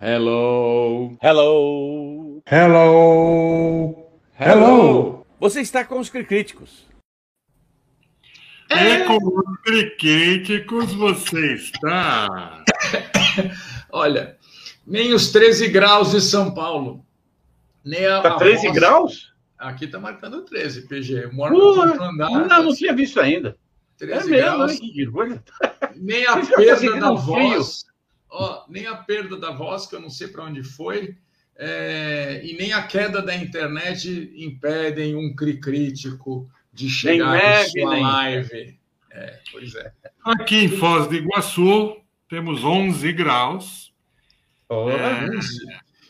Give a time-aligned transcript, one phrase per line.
[0.00, 1.16] Hello.
[1.22, 2.42] Hello.
[2.50, 4.08] Hello.
[4.38, 5.26] Hello.
[5.38, 6.86] Você está com os críticos.
[8.70, 9.60] É com os
[9.98, 12.64] críticos você está.
[13.92, 14.36] Olha,
[14.86, 17.04] nem os 13 graus de São Paulo.
[17.84, 19.30] Nem a, Tá 13 voz- graus?
[19.58, 21.24] Aqui tá marcando 13, PG.
[21.24, 22.30] Eu moro no andar.
[22.30, 23.54] Não, não tinha visto ainda.
[23.98, 24.78] 13 É mesmo, graus.
[25.12, 25.44] coisa.
[25.96, 27.60] Nem a perda da um frio?
[28.30, 31.16] Ó, nem a perda da voz, que eu não sei para onde foi.
[31.62, 37.82] é, e nem a queda da internet impedem um cri crítico de chegar neve, em
[37.82, 38.78] sua nem- live.
[39.10, 39.92] É, pois é.
[40.24, 41.96] Aqui em Foz do Iguaçu,
[42.28, 43.92] temos 11 graus.
[44.70, 45.28] É.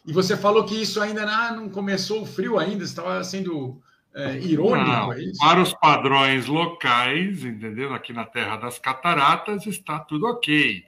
[0.06, 3.80] E você falou que isso ainda ah, não começou o frio ainda, você estava sendo
[4.14, 5.38] é, irônico, Não, é isso?
[5.38, 7.92] para os padrões locais, entendeu?
[7.94, 10.84] Aqui na Terra das Cataratas está tudo ok.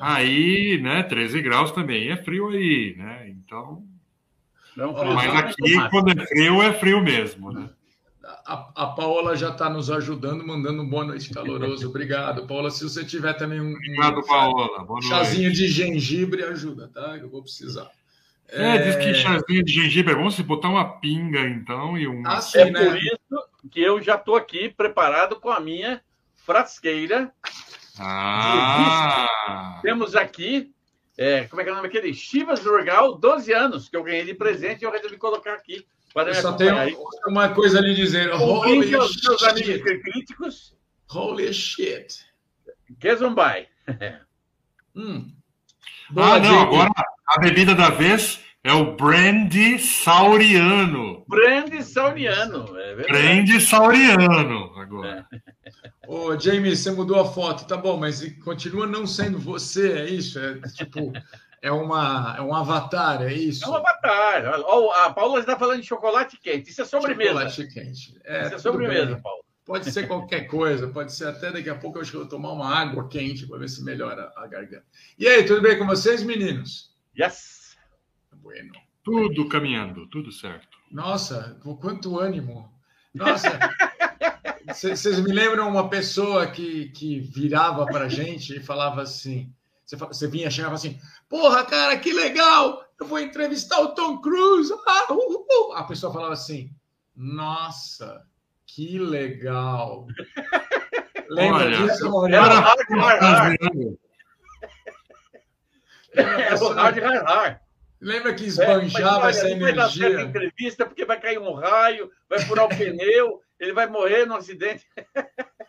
[0.00, 3.28] Aí, né, 13 graus também é frio aí, né?
[3.28, 3.84] Então,
[4.76, 7.68] Não, mas aqui, quando é frio, é frio mesmo, né?
[8.46, 11.88] A, a Paola já está nos ajudando, mandando um boa noite caloroso.
[11.88, 12.70] Obrigado, Paola.
[12.70, 14.78] Se você tiver também um, um Obrigado, Paola.
[14.84, 15.08] Boa noite.
[15.08, 17.16] chazinho de gengibre, ajuda, tá?
[17.18, 17.88] Eu vou precisar.
[18.48, 22.34] É, diz que chazinho de gengibre é bom se botar uma pinga, então, e uma.
[22.34, 22.84] Ah, sim, É né?
[22.84, 26.00] por isso que eu já estou aqui preparado com a minha
[26.44, 27.32] frasqueira.
[27.98, 29.80] Ah!
[29.82, 30.72] Temos aqui,
[31.16, 32.14] é, como é que é o nome aquele?
[32.14, 35.86] Chivas Durgal, 12 anos, que eu ganhei de presente e eu resolvi colocar aqui.
[36.14, 36.74] Para só tenho
[37.26, 38.30] uma coisa a lhe dizer.
[38.34, 40.00] Holy aos meus amigos shit.
[40.02, 40.74] críticos.
[41.10, 42.26] Holy shit.
[43.00, 43.68] Kesumbai.
[44.94, 45.32] Hum.
[46.14, 46.90] Ah, não, agora
[47.26, 51.24] a bebida da vez é o Brandy Sauriano.
[51.28, 52.78] Brandy Sauriano.
[52.78, 53.12] É verdade.
[53.12, 55.26] Brandy Sauriano, agora.
[56.06, 60.38] Ô, Jamie, você mudou a foto, tá bom, mas continua não sendo você, é isso?
[60.38, 61.12] É tipo,
[61.60, 63.64] é, uma, é um avatar, é isso?
[63.64, 64.44] É um avatar.
[64.46, 66.70] Olha, ó, a Paula está falando de chocolate quente.
[66.70, 67.30] Isso é sobremesa.
[67.30, 68.20] Chocolate quente.
[68.24, 69.22] É, Isso é sobremesa, bem.
[69.22, 69.42] Paulo.
[69.64, 72.28] Pode ser qualquer coisa, pode ser até daqui a pouco eu acho que eu vou
[72.28, 74.84] tomar uma água quente para ver se melhora a garganta.
[75.16, 76.92] E aí, tudo bem com vocês, meninos?
[77.18, 77.51] Yes.
[78.52, 78.72] Bueno.
[79.02, 80.78] Tudo caminhando, tudo certo.
[80.90, 82.70] Nossa, com quanto ânimo.
[83.14, 83.48] Nossa,
[84.68, 89.50] vocês me lembram uma pessoa que, que virava para gente e falava assim:
[89.86, 92.84] você, vinha chegava assim, porra, cara, que legal!
[93.00, 94.72] Eu vou entrevistar o Tom Cruise.
[94.86, 96.70] Ah, uh, uh, uh." A pessoa falava assim:
[97.16, 98.22] nossa,
[98.66, 100.06] que legal.
[101.30, 102.96] Lembra Olha, disso, Era Maurício?
[102.96, 103.96] o hard, hard, hard.
[106.14, 107.61] É o hard, hard, hard.
[108.02, 110.20] Lembra que É, esbanjava mas, essa olha, não vai dar energia?
[110.22, 114.86] entrevista porque vai cair um raio, vai furar o pneu, ele vai morrer no acidente.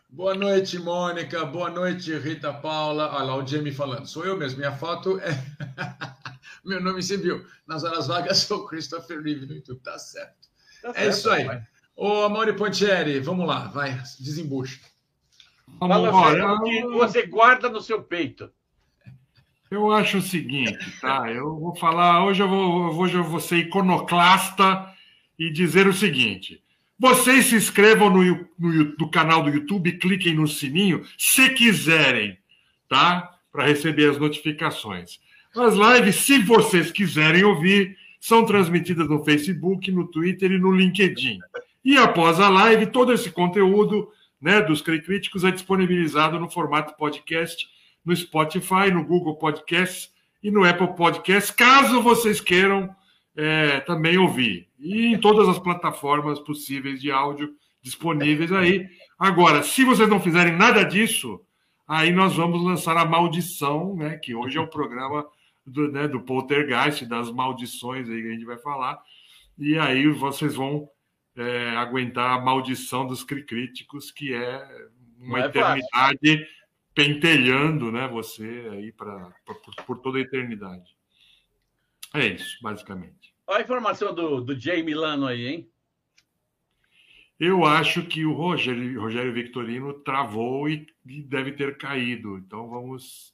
[0.09, 1.45] Boa noite, Mônica.
[1.45, 3.13] Boa noite, Rita Paula.
[3.15, 4.05] Olha lá o Jamie falando.
[4.07, 4.59] Sou eu mesmo.
[4.59, 5.29] Minha foto é.
[6.63, 7.45] Meu nome você viu.
[7.67, 9.79] Nas horas vagas sou Christopher Reeve no YouTube.
[9.81, 10.49] Tá certo.
[10.81, 11.61] Tá É certo, isso aí.
[11.95, 13.67] Ô, Amaury Pontieri, vamos lá.
[13.67, 14.79] Vai, desembucha.
[15.79, 18.51] Fala que você guarda no seu peito.
[19.73, 21.31] Eu acho o seguinte, tá?
[21.31, 24.87] Eu vou falar, hoje eu vou, hoje eu vou ser iconoclasta
[25.37, 26.61] e dizer o seguinte.
[26.97, 28.23] Vocês se inscrevam no,
[28.57, 32.37] no, no canal do YouTube, cliquem no sininho, se quiserem,
[32.87, 33.37] tá?
[33.51, 35.19] Para receber as notificações.
[35.55, 41.39] As lives, se vocês quiserem ouvir, são transmitidas no Facebook, no Twitter e no LinkedIn.
[41.83, 47.67] E após a live, todo esse conteúdo né, dos Críticos é disponibilizado no formato podcast
[48.05, 52.93] no Spotify, no Google Podcasts e no Apple Podcasts, caso vocês queiram
[53.35, 54.67] é, também ouvir.
[54.77, 58.87] E em todas as plataformas possíveis de áudio disponíveis aí.
[59.17, 61.41] Agora, se vocês não fizerem nada disso,
[61.87, 64.17] aí nós vamos lançar a maldição, né?
[64.17, 65.25] Que hoje é o programa
[65.65, 69.01] do, né, do Poltergeist, das maldições aí que a gente vai falar.
[69.57, 70.89] E aí vocês vão
[71.35, 74.65] é, aguentar a maldição dos críticos, que é
[75.19, 76.47] uma é eternidade
[76.93, 80.95] pentelhando né, você aí pra, pra- por, por toda a eternidade.
[82.13, 83.33] É isso, basicamente.
[83.47, 85.69] Olha a informação do, do Jay Milano aí, hein?
[87.39, 92.37] Eu acho que o Rogério, Rogério Victorino travou e, e deve ter caído.
[92.37, 93.33] Então vamos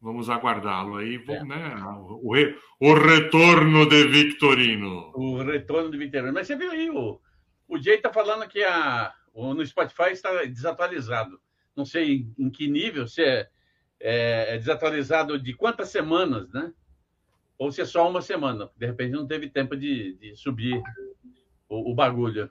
[0.00, 1.18] vamos aguardá-lo aí.
[1.18, 1.74] Vamos, né,
[2.22, 5.10] o, re- o retorno de Victorino.
[5.14, 6.32] O retorno do Vitorino.
[6.32, 7.20] Mas você viu aí, o,
[7.68, 11.38] o Jay tá falando que a, o, no Spotify está desatualizado.
[11.76, 13.48] Não sei em, que nível, se é,
[14.00, 16.72] é, é desatualizado de quantas semanas, né?
[17.58, 18.70] Ou se é só uma semana.
[18.76, 20.82] De repente não teve tempo de, de subir
[21.68, 22.50] o, o bagulho.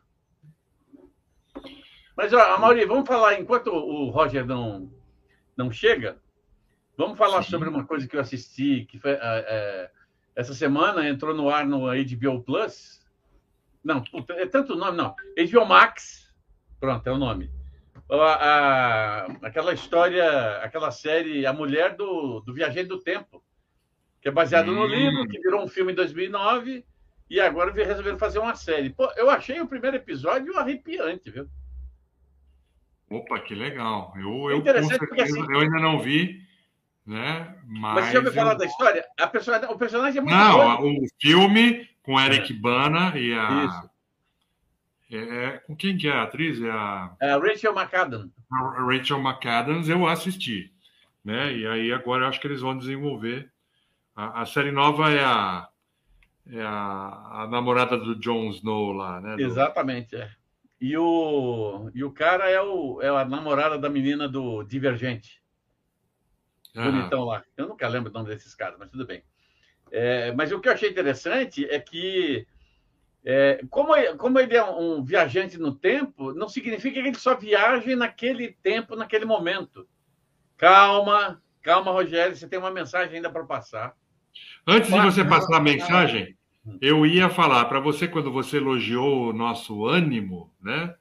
[2.16, 4.90] Mas, ó, Mauri, vamos falar, enquanto o Roger não,
[5.58, 6.18] não chega,
[6.98, 7.52] Vamos falar Sim.
[7.52, 9.92] sobre uma coisa que eu assisti, que foi, é, é,
[10.36, 13.02] essa semana entrou no ar no HBO Plus.
[13.84, 15.16] Não, é tanto nome, não.
[15.38, 16.34] HBO Max.
[16.80, 17.52] Pronto, é o nome.
[18.10, 23.44] A, aquela história, aquela série A Mulher do, do Viajante do Tempo,
[24.22, 24.76] que é baseado hum.
[24.76, 26.86] no livro, que virou um filme em 2009
[27.30, 28.92] e agora resolveram fazer uma série.
[28.92, 31.48] Pô, eu achei o primeiro episódio arrepiante, viu?
[33.10, 34.14] Opa, que legal.
[34.16, 36.42] Eu, eu, certeza, porque, assim, eu ainda não vi,
[37.06, 37.56] né?
[37.66, 38.36] Mas, Mas você já ouviu eu...
[38.36, 39.06] falar da história?
[39.20, 42.56] A personagem, o personagem é muito Não, o filme com Eric é.
[42.56, 43.66] Bana e a.
[43.66, 43.95] Isso.
[45.12, 46.62] É, com quem que é a atriz?
[46.62, 47.16] É a...
[47.22, 48.32] É Rachel McAdams.
[48.52, 50.74] A Rachel McAdams eu assisti.
[51.24, 51.54] Né?
[51.54, 53.52] E aí agora eu acho que eles vão desenvolver.
[54.16, 55.68] A, a série nova é a,
[56.52, 59.36] é a, a namorada do Jon Snow lá, né?
[59.36, 59.42] Do...
[59.42, 60.32] Exatamente, é.
[60.80, 65.42] E o, e o cara é, o, é a namorada da menina do Divergente.
[66.76, 66.84] Ah.
[66.84, 67.44] Bonitão lá.
[67.56, 69.24] Eu nunca lembro o nome desses caras, mas tudo bem.
[69.92, 72.46] É, mas o que eu achei interessante é que,
[73.26, 77.36] é, como, ele, como ele é um viajante no tempo, não significa que ele só
[77.36, 79.88] viaje naquele tempo, naquele momento.
[80.56, 83.94] Calma, calma, Rogério, você tem uma mensagem ainda para passar.
[84.68, 86.38] Antes de você passar a mensagem,
[86.80, 90.94] eu ia falar para você, quando você elogiou o nosso ânimo, né?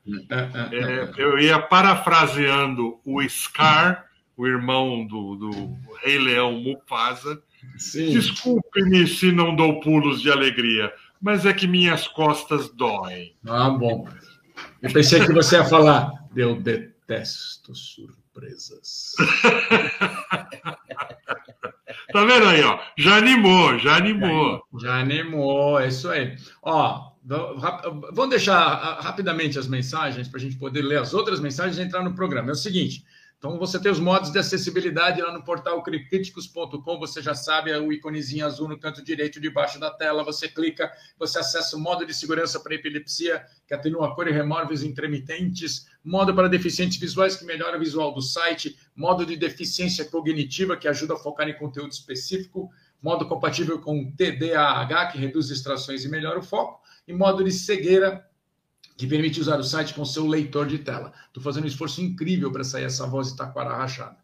[0.72, 4.06] É, eu ia parafraseando o Scar,
[4.36, 5.50] o irmão do, do
[6.02, 7.42] Rei Leão Mufasa.
[7.92, 10.92] Desculpe-me se não dou pulos de alegria,
[11.24, 13.34] mas é que minhas costas doem.
[13.46, 14.06] Ah, bom.
[14.82, 19.14] Eu pensei que você ia falar, eu detesto surpresas.
[22.12, 22.78] Tá vendo aí, ó?
[22.96, 24.62] Já animou, já animou.
[24.80, 26.36] Já, animou, é isso aí.
[26.62, 31.82] Ó, vamos deixar rapidamente as mensagens para a gente poder ler as outras mensagens e
[31.82, 32.50] entrar no programa.
[32.50, 33.04] É o seguinte.
[33.44, 36.98] Então, você tem os modos de acessibilidade lá no portal criticos.com.
[36.98, 40.24] Você já sabe, é o íconezinho azul no canto direito debaixo da tela.
[40.24, 44.72] Você clica, você acessa o modo de segurança para epilepsia, que atenua cor e remove
[44.72, 45.86] os intermitentes.
[46.02, 48.78] Modo para deficientes visuais, que melhora o visual do site.
[48.96, 52.70] Modo de deficiência cognitiva, que ajuda a focar em conteúdo específico.
[53.02, 56.80] Modo compatível com TDAH, que reduz distrações e melhora o foco.
[57.06, 58.26] E modo de cegueira,
[58.96, 61.12] que permite usar o site com seu leitor de tela.
[61.26, 64.16] Estou fazendo um esforço incrível para sair essa voz de taquara rachada.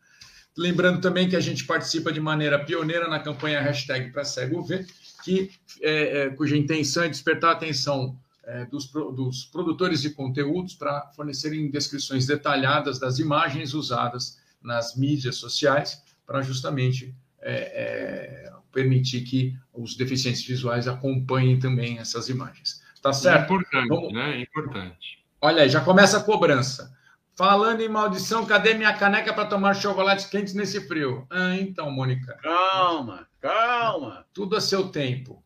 [0.57, 4.87] Lembrando também que a gente participa de maneira pioneira na campanha hashtag para cego ver,
[5.25, 5.51] que,
[5.81, 11.11] é, é, cuja intenção é despertar a atenção é, dos, dos, produtores de conteúdos para
[11.15, 19.57] fornecerem descrições detalhadas das imagens usadas nas mídias sociais, para justamente é, é, permitir que
[19.73, 22.83] os deficientes visuais acompanhem também essas imagens.
[23.03, 23.41] Tá certo?
[23.41, 24.13] É importante, Vamos...
[24.13, 24.37] né?
[24.37, 25.25] É importante.
[25.41, 26.95] Olha aí, já começa a cobrança.
[27.35, 31.27] Falando em maldição, cadê minha caneca para tomar chocolates quentes nesse frio?
[31.31, 32.35] Ah, então, Mônica.
[32.43, 34.27] Calma, calma.
[34.35, 35.43] Tudo a seu tempo.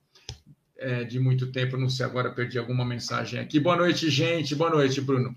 [0.76, 3.60] É, de muito tempo, não sei agora, perdi alguma mensagem aqui.
[3.60, 4.56] Boa noite, gente.
[4.56, 5.36] Boa noite, Bruno.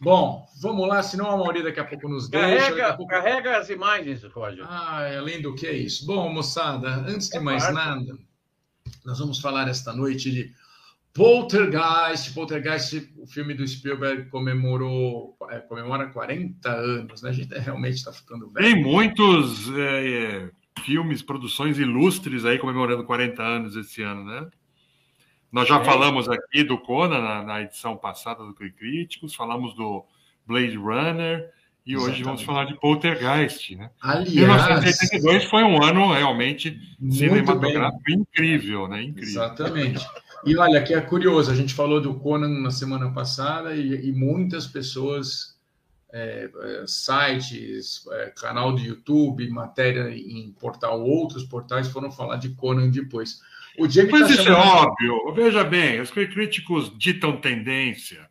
[0.00, 2.94] Bom, vamos lá, senão a Mauri daqui a pouco nos carrega, deixa.
[2.94, 3.10] Pouco...
[3.10, 4.64] Carrega as imagens, Roger.
[4.68, 6.06] Ah, além do que é isso.
[6.06, 7.74] Bom, moçada, antes de é mais parte.
[7.74, 8.18] nada,
[9.04, 10.52] nós vamos falar esta noite de
[11.14, 17.30] Poltergeist, Poltergeist, o filme do Spielberg comemorou, é, comemora 40 anos, né?
[17.30, 18.66] A gente realmente está ficando velho.
[18.66, 20.50] Tem muitos é, é,
[20.82, 24.48] filmes, produções ilustres aí comemorando 40 anos esse ano, né?
[25.50, 25.84] Nós já é.
[25.84, 30.06] falamos aqui do Conan na, na edição passada do Críticos, falamos do
[30.46, 31.52] Blade Runner
[31.84, 32.14] e Exatamente.
[32.14, 33.90] hoje vamos falar de Poltergeist, né?
[34.00, 38.20] Aliás, 1982 foi um ano realmente cinematográfico bem.
[38.20, 39.02] incrível, né?
[39.02, 39.28] Incrível.
[39.28, 40.06] Exatamente.
[40.44, 44.12] E olha, que é curioso, a gente falou do Conan na semana passada e, e
[44.12, 45.56] muitas pessoas,
[46.12, 52.50] é, é, sites, é, canal do YouTube, matéria em portal, outros portais foram falar de
[52.50, 53.40] Conan depois.
[53.78, 54.62] O Jamie Mas tá isso é chamando...
[54.62, 55.34] é óbvio.
[55.34, 58.28] Veja bem, os críticos ditam tendência.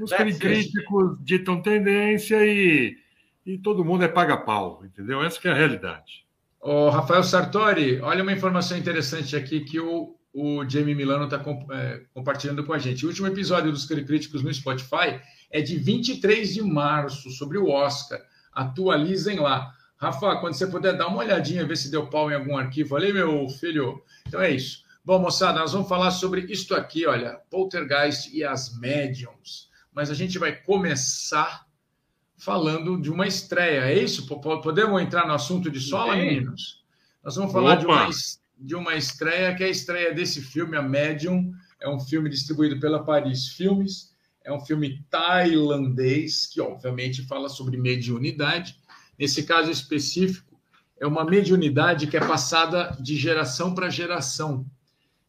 [0.00, 1.22] Os That's críticos it.
[1.22, 2.96] ditam tendência e,
[3.44, 5.22] e todo mundo é paga-pau, entendeu?
[5.22, 6.26] Essa é a realidade.
[6.60, 12.02] O Rafael Sartori, olha uma informação interessante aqui que o o Jamie Milano está é,
[12.12, 13.06] compartilhando com a gente.
[13.06, 15.18] O último episódio dos Críticos no Spotify
[15.50, 18.20] é de 23 de março, sobre o Oscar.
[18.52, 19.72] Atualizem lá.
[19.96, 23.14] Rafa, quando você puder dar uma olhadinha, ver se deu pau em algum arquivo ali,
[23.14, 24.02] meu filho.
[24.28, 24.84] Então é isso.
[25.02, 29.70] Bom, moçada, nós vamos falar sobre isto aqui, olha, Poltergeist e as Mediums.
[29.90, 31.64] Mas a gente vai começar
[32.36, 33.86] falando de uma estreia.
[33.86, 34.26] É isso?
[34.26, 36.84] Podemos entrar no assunto de sola, meninos?
[37.24, 37.80] Nós vamos falar Opa.
[37.80, 41.52] de uma estreia de uma estreia, que é a estreia desse filme, A Medium.
[41.80, 44.14] É um filme distribuído pela Paris Filmes.
[44.42, 48.78] É um filme tailandês, que obviamente fala sobre mediunidade.
[49.18, 50.58] Nesse caso específico,
[50.98, 54.64] é uma mediunidade que é passada de geração para geração.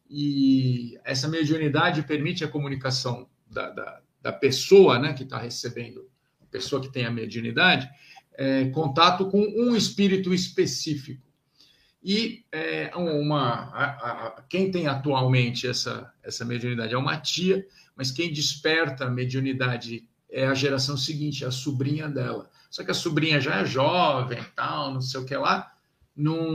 [0.08, 6.08] E essa mediunidade permite a comunicação da, da, da pessoa né, que está recebendo,
[6.40, 7.88] a pessoa que tem a mediunidade,
[8.34, 11.27] é, contato com um espírito específico.
[12.02, 18.10] E é, uma, a, a, quem tem atualmente essa, essa mediunidade é uma tia, mas
[18.10, 22.48] quem desperta a mediunidade é a geração seguinte, a sobrinha dela.
[22.70, 25.72] Só que a sobrinha já é jovem, tal, não sei o que lá,
[26.14, 26.52] não,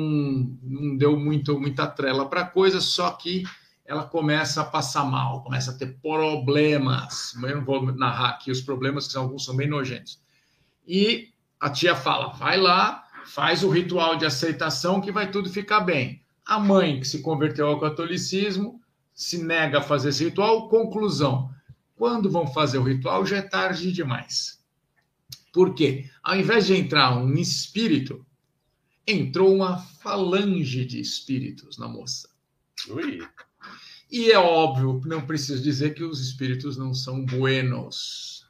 [0.61, 3.43] não deu muito, muita trela para coisa, só que
[3.85, 7.33] ela começa a passar mal, começa a ter problemas.
[7.35, 10.21] Eu não vou narrar aqui os problemas, que alguns são bem nojentos.
[10.87, 15.81] E a tia fala: vai lá, faz o ritual de aceitação que vai tudo ficar
[15.81, 16.21] bem.
[16.45, 18.81] A mãe, que se converteu ao catolicismo,
[19.13, 20.67] se nega a fazer esse ritual.
[20.69, 21.49] Conclusão:
[21.95, 24.61] quando vão fazer o ritual, já é tarde demais.
[25.51, 26.09] Por quê?
[26.21, 28.25] Ao invés de entrar um espírito,
[29.07, 32.29] entrou uma falange de espíritos na moça.
[32.89, 33.19] Ui.
[34.11, 38.42] E é óbvio, não preciso dizer que os espíritos não são buenos.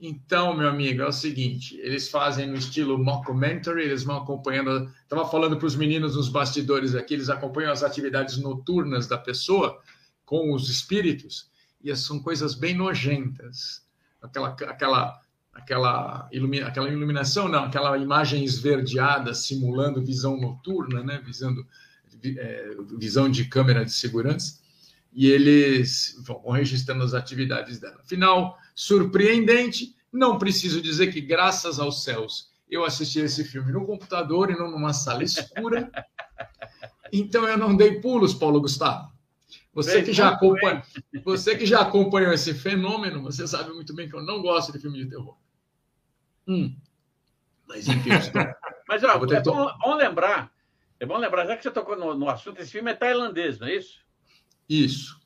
[0.00, 4.90] Então, meu amigo, é o seguinte: eles fazem no estilo mockumentary, eles vão acompanhando.
[5.02, 9.80] Estava falando para os meninos nos bastidores aqui, eles acompanham as atividades noturnas da pessoa
[10.24, 11.50] com os espíritos,
[11.82, 13.84] e são coisas bem nojentas.
[14.22, 15.20] Aquela, aquela
[15.52, 21.20] aquela, ilumina, aquela iluminação, não, aquela imagem esverdeada simulando visão noturna, né?
[21.24, 21.66] Visando,
[22.24, 24.59] é, visão de câmera de segurança,
[25.12, 28.00] e eles vão registrando as atividades dela.
[28.04, 34.50] Final surpreendente, não preciso dizer que, graças aos céus, eu assisti esse filme no computador
[34.50, 35.90] e não numa sala escura.
[37.12, 39.10] Então eu não dei pulos, Paulo Gustavo.
[39.72, 40.82] Você que, já acompanha,
[41.24, 44.80] você que já acompanhou esse fenômeno, você sabe muito bem que eu não gosto de
[44.80, 45.36] filme de terror.
[46.46, 46.74] Hum.
[47.68, 48.10] Mas enfim.
[48.88, 50.52] Mas ó, é bom, bom, lembrar,
[50.98, 53.68] é bom lembrar, já que você tocou no, no, assunto, esse filme é tailandês, não
[53.68, 54.00] é isso?
[54.70, 55.20] Isso.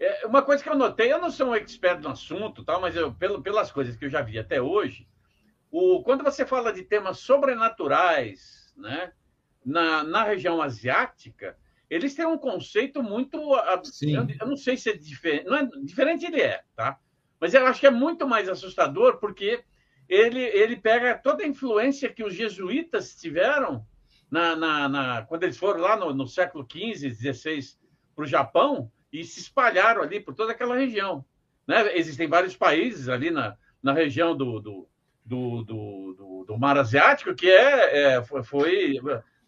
[0.00, 2.96] É, uma coisa que eu notei, eu não sou um expert no assunto, tal, mas
[2.96, 5.06] eu, pelo, pelas coisas que eu já vi até hoje,
[5.70, 9.12] o, quando você fala de temas sobrenaturais, né,
[9.64, 11.56] na, na região asiática,
[11.88, 13.38] eles têm um conceito muito.
[13.84, 14.16] Sim.
[14.16, 15.44] Eu, eu não sei se é diferente.
[15.44, 16.98] Não é diferente, ele é, tá?
[17.38, 19.62] Mas eu acho que é muito mais assustador porque
[20.08, 23.86] ele, ele pega toda a influência que os jesuítas tiveram
[24.30, 27.81] na, na, na quando eles foram lá no, no século XV, XVI
[28.14, 31.24] para o Japão e se espalharam ali por toda aquela região.
[31.66, 31.96] Né?
[31.96, 34.88] Existem vários países ali na, na região do, do,
[35.24, 38.98] do, do, do Mar Asiático que é, é foi,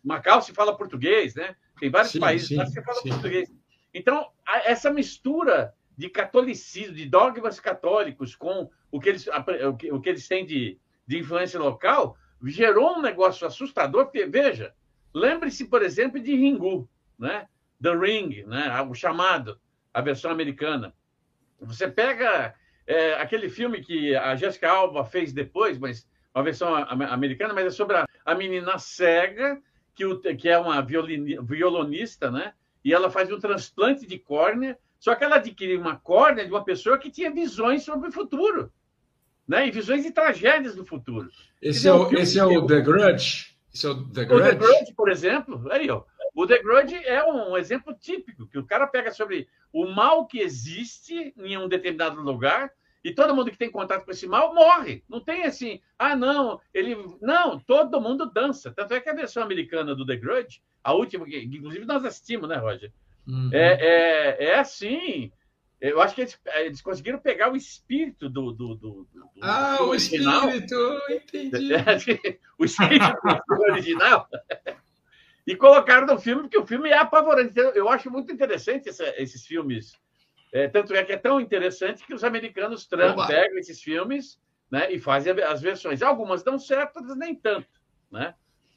[0.02, 1.56] Macau se fala português, né?
[1.80, 3.08] Tem vários sim, países sim, que se fala sim.
[3.08, 3.52] português.
[3.92, 4.28] Então,
[4.64, 9.26] essa mistura de catolicismo, de dogmas católicos com o que eles,
[9.92, 14.74] o que eles têm de, de influência local, gerou um negócio assustador, porque, veja,
[15.12, 17.48] lembre-se, por exemplo, de Ringu, né?
[17.84, 18.80] The Ring, né?
[18.80, 19.60] o chamado,
[19.92, 20.94] a versão americana.
[21.60, 22.54] Você pega
[22.86, 27.70] é, aquele filme que a Jessica Alba fez depois, mas uma versão americana, mas é
[27.70, 29.60] sobre a, a menina cega
[29.94, 32.54] que, o, que é uma violonista, né?
[32.82, 36.64] E ela faz um transplante de córnea, só que ela adquire uma córnea de uma
[36.64, 38.72] pessoa que tinha visões sobre o futuro,
[39.46, 39.68] né?
[39.68, 41.28] E visões de tragédias do futuro.
[41.60, 43.54] Esse, é o, esse é o The Grudge?
[43.72, 44.42] Esse é o The Grudge?
[44.42, 46.02] O The Grudge, por exemplo, aí, ó.
[46.34, 50.40] O The Grudge é um exemplo típico, que o cara pega sobre o mal que
[50.40, 52.72] existe em um determinado lugar
[53.04, 55.04] e todo mundo que tem contato com esse mal morre.
[55.08, 56.96] Não tem assim, ah, não, ele.
[57.20, 58.72] Não, todo mundo dança.
[58.72, 62.48] Tanto é que a versão americana do The Grudge, a última, que inclusive nós assistimos,
[62.48, 62.90] né, Roger?
[63.26, 63.50] Uhum.
[63.52, 65.30] É, é, é assim.
[65.80, 68.52] Eu acho que eles, eles conseguiram pegar o espírito do.
[68.52, 71.74] do, do, do ah, o espírito, entendi.
[72.58, 73.18] o espírito
[73.68, 74.26] original.
[75.46, 77.52] e colocaram no filme, porque o filme é apavorante.
[77.56, 79.98] Eu acho muito interessante essa, esses filmes
[80.54, 84.38] é, tanto é que é tão interessante que os americanos pegam esses filmes
[84.70, 86.00] né, e fazem as versões.
[86.00, 87.66] Algumas dão certo, outras nem tanto.
[88.08, 88.32] Né?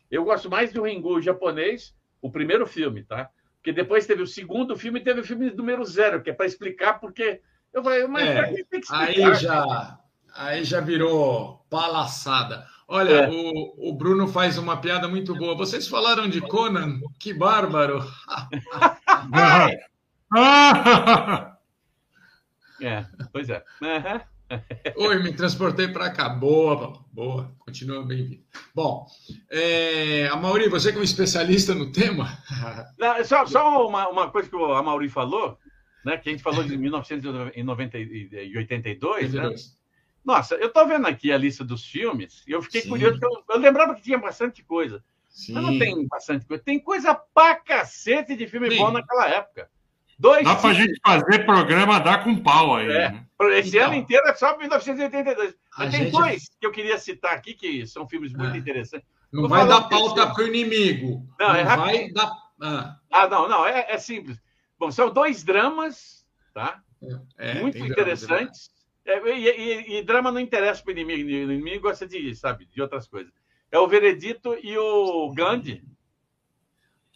[0.10, 3.30] Eu gosto mais do Ringu japonês, o primeiro filme, tá?
[3.58, 6.48] Porque depois teve o segundo filme e teve o filme número zero, que é para
[6.48, 7.42] explicar porque.
[7.72, 10.00] Eu falei, mas é, tem que Aí já,
[10.34, 12.66] aí já virou palaçada.
[12.88, 13.30] Olha, é.
[13.30, 15.56] o, o Bruno faz uma piada muito boa.
[15.56, 17.00] Vocês falaram de Conan?
[17.20, 18.00] Que bárbaro!
[22.80, 23.64] É, pois é.
[24.96, 26.30] Oi, me transportei para cá.
[26.30, 27.52] Boa, boa.
[27.60, 28.44] Continua bem-vindo.
[28.74, 29.06] Bom,
[29.50, 32.38] é, a Mauri, você que é um especialista no tema.
[33.00, 35.58] Não, só, só uma, uma coisa que a Mauri falou,
[36.06, 36.18] né?
[36.18, 39.56] Que a gente falou de 1982, né?
[40.28, 42.90] Nossa, eu estou vendo aqui a lista dos filmes e eu fiquei Sim.
[42.90, 45.02] curioso, eu, eu, lembrava que tinha bastante coisa.
[45.30, 45.54] Sim.
[45.54, 46.62] Mas não tem bastante coisa.
[46.62, 48.78] Tem coisa pra cacete de filme Sim.
[48.78, 49.70] bom naquela época.
[50.20, 52.90] Dois dá pra gente fazer programa dar com pau aí.
[52.90, 53.12] É.
[53.12, 53.26] Né?
[53.58, 55.56] Esse então, ano inteiro é só 1982.
[55.78, 56.12] Mas tem gente...
[56.12, 58.58] dois que eu queria citar aqui, que são filmes muito é.
[58.58, 59.08] interessantes.
[59.32, 61.26] Não Tô vai dar pauta para o inimigo.
[61.40, 62.32] Não, é não é vai dar.
[62.62, 62.98] Ah.
[63.14, 64.38] ah, não, não, é, é, simples.
[64.78, 66.82] Bom, são dois dramas, tá?
[67.38, 68.76] É, é muito interessantes.
[69.08, 71.30] Drama, e, e, e, drama não interessa para o inimigo.
[71.30, 73.32] O inimigo gosta de, sabe, de outras coisas.
[73.72, 75.82] É o Veredito e o Gandhi.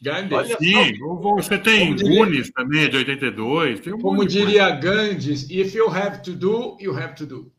[0.01, 0.97] Gandhi, Olha sim.
[0.97, 1.35] Só.
[1.35, 3.81] Você tem Gunis também, de 82.
[3.81, 7.51] Tem um como diria Gandhi, if you have to do, you have to do.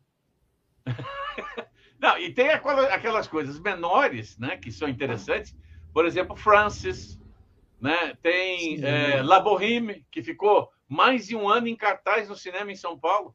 [2.01, 5.55] Não, e tem aquelas coisas menores, né, que são interessantes.
[5.93, 7.21] Por exemplo, Francis,
[7.79, 8.17] né?
[8.21, 12.75] Tem é, La Boheme, que ficou mais de um ano em cartaz no cinema em
[12.75, 13.33] São Paulo.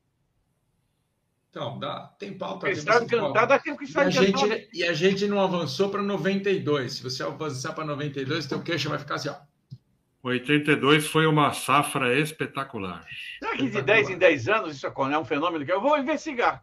[1.51, 2.67] Então, dá, tem pauta.
[2.67, 6.95] Cristal Encantado, aquilo que está a gente E a gente não avançou para 92.
[6.95, 9.37] Se você avançar para 92, teu queixo vai ficar assim, ó.
[10.23, 13.07] 82 foi uma safra espetacular.
[13.39, 16.63] Será que de 10 em 10 anos isso é um fenômeno que eu vou investigar?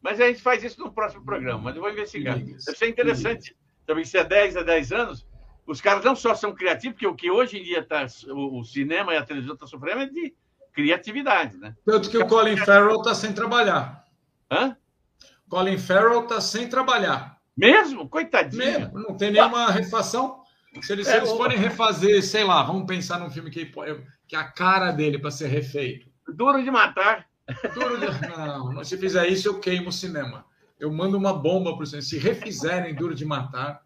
[0.00, 2.38] Mas a gente faz isso no próximo programa, mas eu vou investigar.
[2.38, 3.56] Deve ser interessante.
[3.86, 5.26] Também se é 10 a 10 anos,
[5.66, 8.64] os caras não só são criativos, porque o que hoje em dia tá, o, o
[8.64, 10.34] cinema e a televisão estão tá sofrendo é de
[10.72, 11.74] criatividade, né?
[11.84, 14.03] Tanto que o Colin Farrell está sem trabalhar.
[14.54, 14.76] Hã?
[15.48, 17.38] Colin Farrell está sem trabalhar.
[17.56, 18.08] Mesmo?
[18.08, 18.64] Coitadinho.
[18.64, 20.42] Mesmo, não tem nenhuma refação.
[20.82, 23.70] Se eles, é, se eles forem refazer, sei lá, vamos pensar num filme que,
[24.26, 26.08] que a cara dele para ser refeito.
[26.26, 27.26] Duro de matar.
[27.74, 28.06] Duro de...
[28.36, 30.44] Não, se fizer isso, eu queimo o cinema.
[30.80, 32.02] Eu mando uma bomba para o cinema.
[32.02, 33.82] Se refizerem Duro de Matar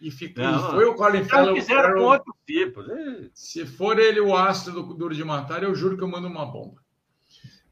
[0.00, 0.42] e, fica...
[0.42, 1.54] não, foi o Colin Farrell.
[1.54, 2.82] Fizeram com outro tipo.
[2.82, 3.30] Né?
[3.32, 6.44] Se for ele o astro do Duro de Matar, eu juro que eu mando uma
[6.44, 6.82] bomba.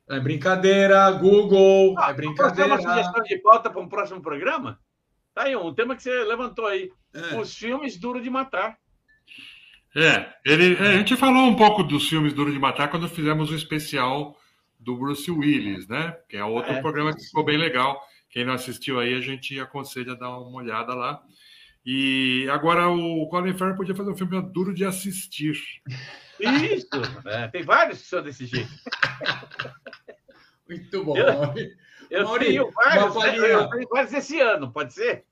[0.09, 2.75] É brincadeira, Google, ah, é brincadeira.
[2.75, 4.79] Uma sugestão de pauta para um próximo programa?
[5.35, 6.91] Tá aí, um tema que você levantou aí.
[7.13, 7.37] É.
[7.39, 8.77] Os filmes Duro de Matar.
[9.97, 13.51] É, ele, é, a gente falou um pouco dos filmes Duro de Matar quando fizemos
[13.51, 14.37] o especial
[14.79, 16.17] do Bruce Willis, né?
[16.29, 16.81] Que é outro é.
[16.81, 18.01] programa que ficou bem legal.
[18.29, 21.23] Quem não assistiu aí, a gente aconselha a dar uma olhada lá.
[21.87, 25.57] E agora o Colin Farrell podia fazer um filme duro de assistir.
[26.41, 26.89] Isso!
[27.27, 28.71] É, tem vários que são desse jeito.
[30.69, 31.17] Muito bom.
[31.17, 31.27] Eu,
[32.11, 33.21] eu Mauri, tenho vários, né?
[33.21, 35.25] palhinha, eu tenho vários esse ano, pode ser?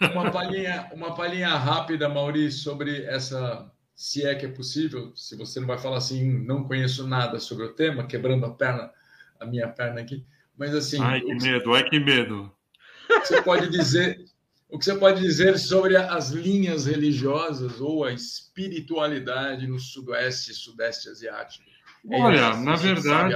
[0.00, 5.58] Uma palhinha, uma palhinha rápida, Mauri, sobre essa se é que é possível, se você
[5.58, 8.92] não vai falar assim, não conheço nada sobre o tema, quebrando a perna,
[9.40, 10.24] a minha perna aqui,
[10.56, 11.02] mas assim.
[11.02, 12.48] Ai, que medo, ai, que medo.
[13.08, 14.24] Você pode dizer.
[14.68, 20.54] O que você pode dizer sobre as linhas religiosas ou a espiritualidade no sudoeste e
[20.54, 21.64] sudeste asiático?
[22.10, 23.34] É Olha, na verdade,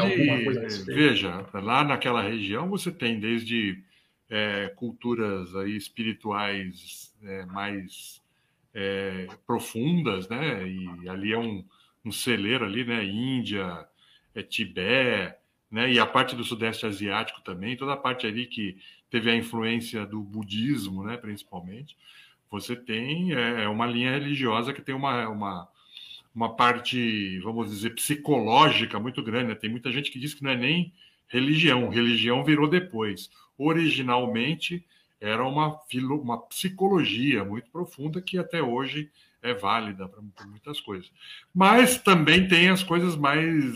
[0.85, 3.83] veja, lá naquela região você tem desde
[4.29, 8.23] é, culturas aí espirituais é, mais
[8.75, 10.67] é, profundas, né?
[10.69, 11.65] E ali é um,
[12.05, 13.05] um celeiro ali, né?
[13.05, 13.87] Índia,
[14.35, 15.35] é, Tibete,
[15.73, 15.91] né?
[15.93, 18.77] E a parte do Sudeste Asiático também, toda a parte ali que
[19.11, 21.17] teve a influência do budismo, né?
[21.17, 21.97] Principalmente,
[22.51, 25.69] você tem é, é uma linha religiosa que tem uma, uma
[26.35, 29.49] uma parte, vamos dizer, psicológica muito grande.
[29.49, 29.55] Né?
[29.55, 30.93] Tem muita gente que diz que não é nem
[31.29, 33.31] religião, religião virou depois.
[33.59, 34.85] Originalmente
[35.21, 39.11] era uma, filo, uma psicologia muito profunda que até hoje
[39.43, 41.11] é válida para muitas coisas.
[41.55, 43.75] Mas também tem as coisas mais,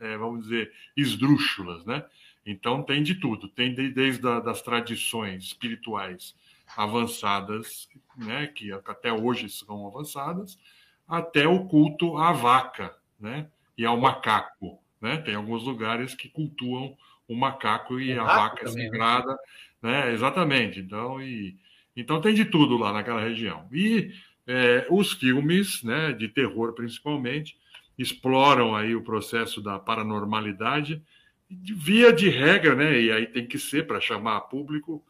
[0.00, 2.04] é, vamos dizer, esdrúxulas, né?
[2.44, 6.34] Então tem de tudo, tem desde a, das tradições espirituais
[6.76, 10.58] avançadas, né, que até hoje são avançadas,
[11.06, 15.16] até o culto à vaca, né, e ao macaco, né?
[15.18, 19.38] Tem alguns lugares que cultuam o macaco e a vaca é sagrada,
[19.80, 20.12] né?
[20.12, 20.80] Exatamente.
[20.80, 21.56] Então, e,
[21.96, 23.68] então tem de tudo lá naquela região.
[23.72, 24.12] E
[24.46, 27.56] é, os filmes, né, de terror principalmente,
[28.02, 31.02] exploram aí o processo da paranormalidade
[31.50, 33.00] via de regra, né?
[33.00, 35.04] E aí tem que ser para chamar público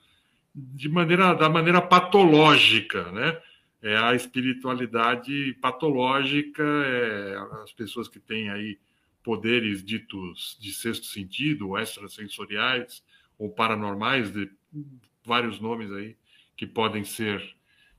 [0.54, 3.40] de maneira da maneira patológica, né?
[3.82, 8.78] É a espiritualidade patológica, é, as pessoas que têm aí
[9.22, 13.02] poderes ditos de sexto sentido, ou extrasensoriais,
[13.38, 14.50] ou paranormais, de
[15.24, 16.16] vários nomes aí
[16.56, 17.42] que podem ser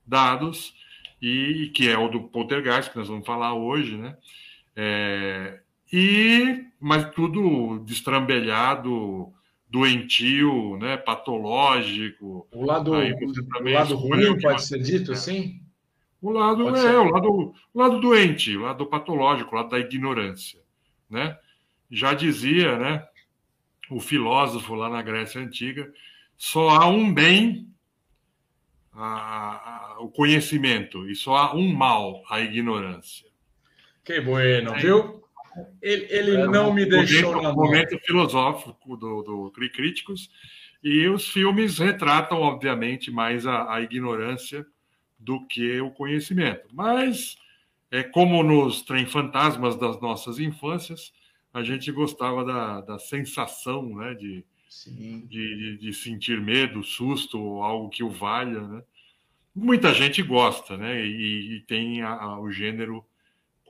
[0.06, 0.76] dados,
[1.22, 4.18] e que é o do poltergeist, que nós vamos falar hoje, né?
[4.76, 5.60] É,
[5.92, 9.32] e, mas tudo destrambelhado,
[9.70, 12.48] doentio, né, patológico.
[12.52, 15.62] O lado, o lado ruim pode ser dito assim?
[16.22, 16.98] O lado pode é ser.
[16.98, 20.60] o lado, o lado doente, o lado patológico, o lado da ignorância,
[21.10, 21.38] né?
[21.90, 23.06] Já dizia, né,
[23.90, 25.92] o filósofo lá na Grécia Antiga,
[26.38, 27.68] só há um bem
[28.94, 33.31] a, a, o conhecimento e só há um mal, a ignorância.
[34.12, 35.24] Que bueno, viu?
[35.82, 40.30] Ele, ele é, não me deixou momento, na momento filosófico do, do Críticos
[40.84, 44.66] e os filmes retratam, obviamente, mais a, a ignorância
[45.18, 46.68] do que o conhecimento.
[46.74, 47.38] Mas,
[47.90, 51.14] é como nos trem fantasmas das nossas infâncias,
[51.54, 54.44] a gente gostava da, da sensação né, de,
[55.30, 58.62] de, de, sentir medo, susto, algo que o valha.
[58.62, 58.84] Né?
[59.56, 63.06] Muita gente gosta né, e, e tem a, a, o gênero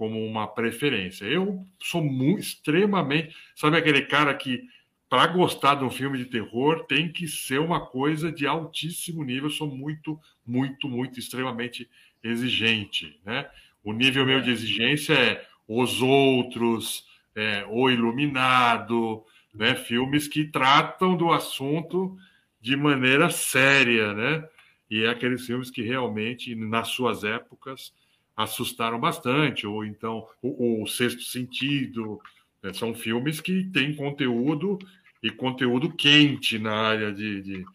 [0.01, 1.25] como uma preferência.
[1.25, 3.35] Eu sou muito, extremamente.
[3.55, 4.67] Sabe aquele cara que,
[5.07, 9.43] para gostar de um filme de terror, tem que ser uma coisa de altíssimo nível.
[9.43, 11.87] Eu sou muito, muito, muito, extremamente
[12.23, 13.19] exigente.
[13.23, 13.47] Né?
[13.83, 19.75] O nível meu de exigência é Os Outros é, O Iluminado, né?
[19.75, 22.17] filmes que tratam do assunto
[22.59, 24.49] de maneira séria, né?
[24.89, 27.93] E é aqueles filmes que realmente, nas suas épocas,
[28.35, 32.19] assustaram bastante, ou então o, o Sexto Sentido,
[32.63, 32.73] né?
[32.73, 34.79] são filmes que têm conteúdo
[35.21, 37.65] e conteúdo quente na área de, de,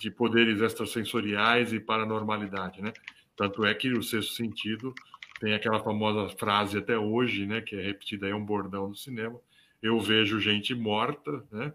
[0.00, 2.92] de poderes extrasensoriais e paranormalidade, né?
[3.36, 4.94] Tanto é que o Sexto Sentido
[5.40, 9.40] tem aquela famosa frase até hoje, né, que é repetida aí um bordão no cinema.
[9.82, 11.72] Eu vejo gente morta, né?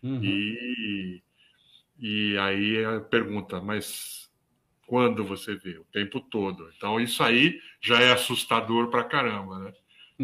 [0.00, 0.22] Uhum.
[0.22, 1.22] E,
[1.98, 4.27] e aí a pergunta, mas
[4.88, 5.78] quando você vê?
[5.78, 6.70] O tempo todo.
[6.74, 9.72] Então isso aí já é assustador pra caramba, né?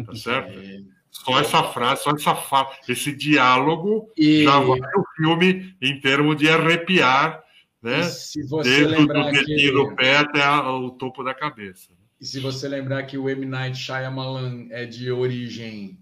[0.03, 0.59] Tá certo?
[0.59, 0.79] É.
[1.11, 2.67] Só essa frase, só essa fa...
[2.89, 4.43] esse diálogo e...
[4.43, 7.41] já vai o filme em termos de arrepiar,
[7.81, 8.03] né?
[8.03, 9.71] se você Desde o dedinho que...
[9.71, 11.93] do pé até o topo da cabeça.
[12.19, 13.45] E se você lembrar que o M.
[13.45, 15.97] Night Shyamalan é de origem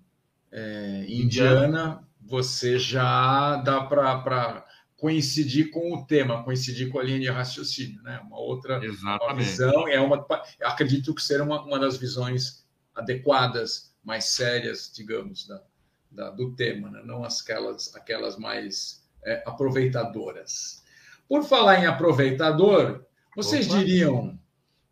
[0.51, 4.65] é, indiana, você já dá para
[5.03, 8.21] coincidir com o tema, coincidir com a linha de raciocínio, né?
[8.25, 8.79] Uma outra
[9.25, 10.25] uma visão, é uma,
[10.61, 15.61] acredito que será uma, uma das visões adequadas, mais sérias, digamos, da,
[16.09, 17.01] da do tema, né?
[17.03, 20.85] não aquelas, aquelas mais é, aproveitadoras.
[21.27, 23.79] Por falar em aproveitador, vocês Opa.
[23.79, 24.39] diriam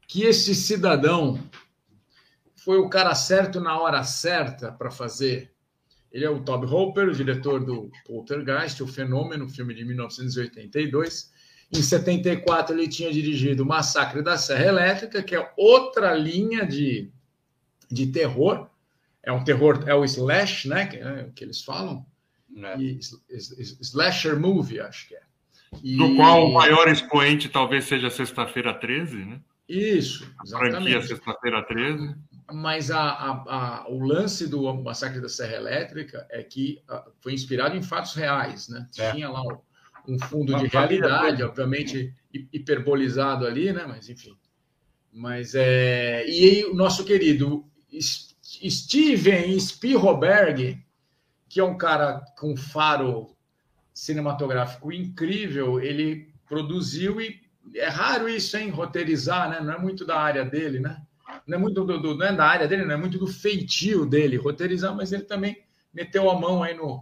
[0.10, 1.42] que esse cidadão
[2.58, 5.51] foi o cara certo na hora certa para fazer.
[6.12, 11.32] Ele é o Toby Hooper, o diretor do Poltergeist, o Fenômeno, filme de 1982.
[11.74, 17.10] Em 74 ele tinha dirigido o Massacre da Serra Elétrica, que é outra linha de,
[17.90, 18.68] de terror.
[19.24, 22.06] É um terror, é o slash, né, que, é, que eles falam.
[22.58, 22.78] É.
[22.78, 23.00] E,
[23.82, 25.22] slasher movie, acho que é.
[25.82, 25.96] E...
[25.96, 29.40] Do qual o maior expoente talvez seja Sexta-feira 13, né?
[29.70, 30.74] Isso, exatamente.
[30.74, 32.16] Franquia sexta-feira 13.
[32.54, 37.34] Mas a, a, a, o lance do massacre da Serra Elétrica é que a, foi
[37.34, 38.88] inspirado em fatos reais, né?
[38.98, 39.12] É.
[39.12, 39.42] Tinha lá
[40.08, 43.86] um fundo Uma de realidade, obviamente hiperbolizado ali, né?
[43.88, 44.38] Mas enfim.
[45.12, 46.26] Mas é.
[46.28, 47.66] E aí, o nosso querido
[48.00, 50.84] Steven Spielberg,
[51.50, 53.36] que é um cara com faro
[53.94, 57.40] cinematográfico incrível, ele produziu e
[57.76, 58.70] é raro isso, hein?
[58.70, 59.60] Roteirizar, né?
[59.62, 61.02] Não é muito da área dele, né?
[61.48, 64.06] Não é muito do, do, não é da área dele, não é muito do feitio
[64.06, 65.64] dele roteirizar, mas ele também
[65.94, 67.02] meteu a mão aí no,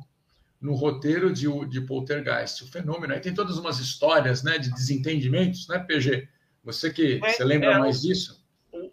[0.61, 2.63] no roteiro de, de Poltergeist.
[2.63, 4.57] O fenômeno aí tem todas umas histórias, né?
[4.57, 6.27] De desentendimentos, né, PG?
[6.63, 8.43] Você que é, você lembra é, mais disso?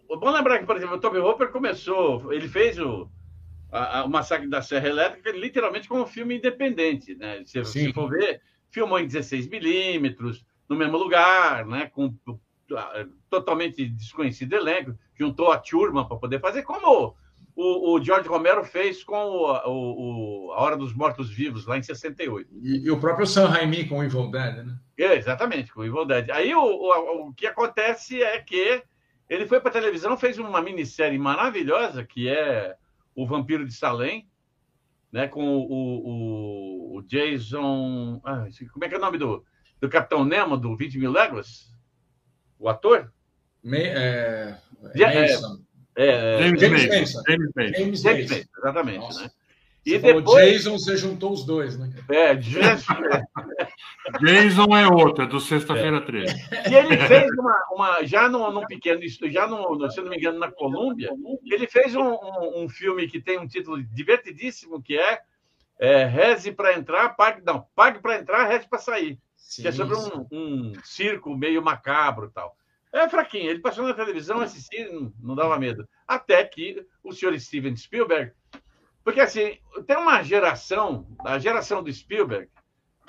[0.09, 3.09] O, bom lembrar que, por exemplo, o Toby Hopper começou, ele fez o,
[3.71, 7.43] a, a, o Massacre da Serra Elétrica literalmente como um filme independente, né?
[7.45, 12.15] Se for ver, filmou em 16 milímetros, no mesmo lugar, né, com
[13.31, 17.15] totalmente desconhecido elenco, juntou a turma para poder fazer, como
[17.55, 21.83] o, o, George Romero fez com o, o, A Hora dos Mortos Vivos, lá em
[21.83, 22.51] 68.
[22.63, 24.79] E, e o próprio Sam Raimi com o Evil Dead, né?
[24.99, 26.31] É, exatamente, com o Evil Dead.
[26.31, 28.83] Aí o, o, o que acontece é que
[29.29, 32.77] ele foi para a televisão, fez uma minissérie maravilhosa, que é
[33.15, 34.29] O Vampiro de Salem,
[35.11, 38.21] né, com o, o, o Jason...
[38.25, 39.45] Ah, como é que é o nome do
[39.81, 41.75] do Capitão Nemo, do 20 Mil Léguas?
[42.59, 43.13] O ator?
[43.63, 44.59] Me, é,
[44.95, 45.37] é,
[45.97, 47.23] é, James, James Mason.
[47.27, 47.73] James Mason.
[47.79, 48.99] James Mason, exatamente.
[48.99, 49.23] Nossa.
[49.23, 49.31] Né?
[49.87, 50.53] E você depois...
[50.53, 51.89] Jason, você juntou os dois, né?
[52.09, 52.93] É, Jason,
[54.21, 56.35] Jason é outro, é do Sexta-feira 13.
[56.69, 60.41] E ele fez uma, uma já num, num pequeno, já no, se não me engano,
[60.41, 61.11] na Colômbia,
[61.45, 65.21] ele fez um, um, um, filme que tem um título divertidíssimo, que é,
[65.79, 69.19] é Reze para entrar, pague, não, pague para entrar, reze para sair.
[69.37, 72.57] Sim, que é sobre um, um, circo meio macabro tal.
[72.93, 73.51] É fraquinho.
[73.51, 75.89] Ele passou na televisão, assistir, não, não dava medo.
[76.07, 78.33] Até que o senhor Steven Spielberg.
[79.05, 82.51] Porque, assim, tem uma geração, a geração do Spielberg,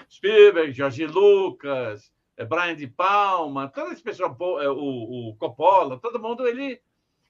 [0.09, 6.21] Spielberg, George Lucas, é, Brian de Palma, todo esse pessoal, é, o, o Coppola, todo
[6.21, 6.79] mundo, ele,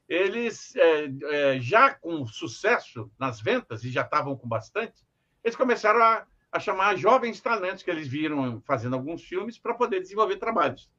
[0.07, 5.05] eles é, é, já com sucesso nas ventas, e já estavam com bastante,
[5.43, 10.01] eles começaram a, a chamar jovens talentos que eles viram fazendo alguns filmes para poder
[10.01, 10.89] desenvolver trabalhos.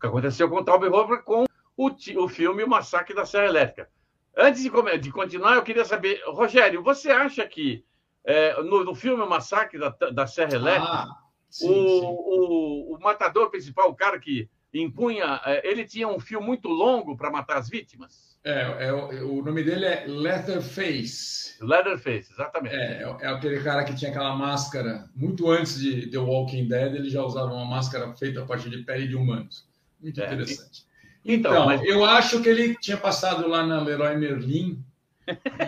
[0.00, 1.44] O que aconteceu com o Toby Hooper com
[1.76, 3.90] o, o filme O Massacre da Serra Elétrica.
[4.34, 7.84] Antes de, de, continuar, eu queria saber, Rogério, você acha que
[8.24, 11.18] é, no, no, filme O Massacre da, da Serra Elétrica, ah,
[11.50, 12.06] sim, o, sim.
[12.06, 17.14] O, o, matador principal, o cara que impunha, é, ele tinha um fio muito longo
[17.14, 18.38] para matar as vítimas?
[18.42, 21.62] É, é, o nome dele é Leatherface.
[21.62, 22.74] Leatherface, exatamente.
[22.74, 27.10] É, é, aquele cara que tinha aquela máscara, muito antes de The Walking Dead, ele
[27.10, 29.68] já usava uma máscara feita a partir de pele de humanos.
[30.00, 30.84] Muito é, interessante.
[31.24, 31.82] Então, então mas...
[31.84, 34.82] eu acho que ele tinha passado lá na Leroy Merlin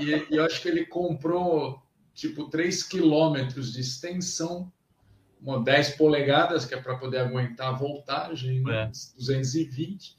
[0.00, 1.82] e, e eu acho que ele comprou
[2.14, 4.72] tipo 3 quilômetros de extensão,
[5.40, 8.90] uma 10 polegadas, que é para poder aguentar a voltagem, né?
[9.16, 10.16] 220.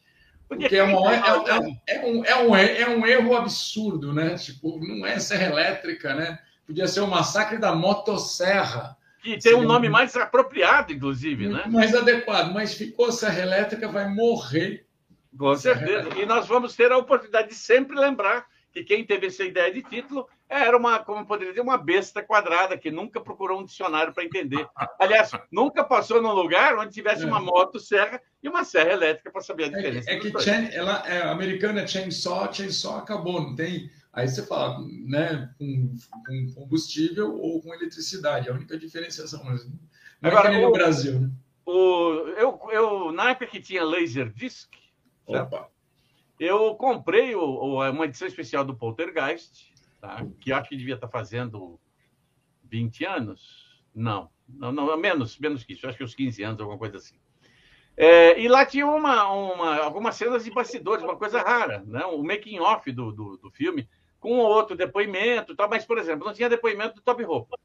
[0.47, 4.35] Porque é, uma, é, é, é, um, é, um, é um erro absurdo, né?
[4.35, 6.39] Tipo, não é serra elétrica, né?
[6.65, 8.95] Podia ser o massacre da motosserra.
[9.23, 11.63] Que tem um nome mais apropriado, inclusive, né?
[11.67, 14.85] Mais adequado, mas ficou serra elétrica, vai morrer
[15.37, 16.09] com certeza.
[16.17, 19.83] E nós vamos ter a oportunidade de sempre lembrar que quem teve essa ideia de
[19.83, 24.23] título era uma, como poderia dizer, uma besta quadrada que nunca procurou um dicionário para
[24.23, 24.67] entender.
[24.99, 29.41] Aliás, nunca passou num lugar onde tivesse uma moto serra e uma serra elétrica para
[29.41, 30.09] saber a é diferença.
[30.09, 33.89] É, é que chain, ela é americana é chainsaw, chainsaw acabou, não tem.
[34.13, 35.95] Aí você fala, né, com,
[36.25, 39.43] com combustível ou com eletricidade, a única diferenciação.
[39.43, 39.79] Mas não
[40.21, 41.31] é Agora, é no Brasil, né?
[41.65, 44.69] O, eu, eu, na época que tinha laser disc,
[45.25, 45.69] Opa.
[46.39, 50.25] Eu comprei o, o, uma edição especial do Poltergeist, tá?
[50.39, 51.79] que acho que devia estar fazendo
[52.65, 53.81] 20 anos.
[53.95, 57.15] Não, não, não menos, menos que isso, acho que uns 15 anos, alguma coisa assim.
[57.95, 62.03] É, e lá tinha uma, uma, algumas cenas de bastidores, uma coisa rara, né?
[62.05, 63.87] o making off do, do, do filme,
[64.23, 67.59] com outro depoimento, tal, mas, por exemplo, não tinha depoimento do Top Roupa.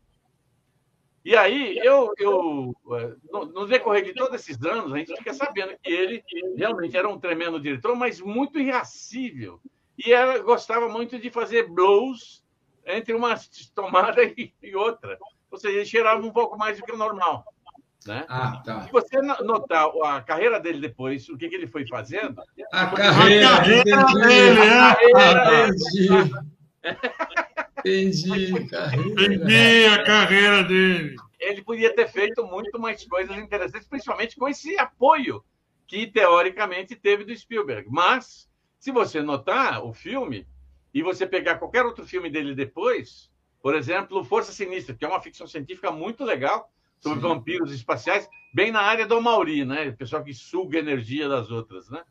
[1.25, 5.77] E aí, eu, eu é, no, decorrer de todos esses anos, a gente fica sabendo
[5.81, 6.25] que ele
[6.57, 9.61] realmente era um tremendo diretor, mas muito irracível.
[9.97, 12.42] E ela gostava muito de fazer blows
[12.85, 13.37] entre uma
[13.73, 15.16] tomada e, outra.
[15.49, 17.44] Ou seja, ele cheirava um pouco mais do que o normal.
[18.06, 18.24] Né?
[18.28, 18.82] Ah, tá.
[18.82, 22.42] Se você notar a carreira dele depois, o que, que ele foi fazendo.
[22.72, 24.78] A carreira, a carreira dele, é.
[24.78, 26.30] a carreira dele.
[27.78, 29.34] Entendi, carreira.
[29.34, 31.16] Entendi a carreira dele.
[31.38, 35.44] Ele podia ter feito muito mais coisas interessantes, principalmente com esse apoio
[35.87, 37.88] que, teoricamente, teve do Spielberg.
[37.90, 40.46] Mas, se você notar o filme,
[40.92, 43.30] e você pegar qualquer outro filme dele depois,
[43.62, 47.28] por exemplo, Força Sinistra, que é uma ficção científica muito legal, sobre Sim.
[47.28, 49.88] vampiros espaciais, bem na área do Mauri, né?
[49.88, 52.02] O pessoal que suga a energia das outras, né?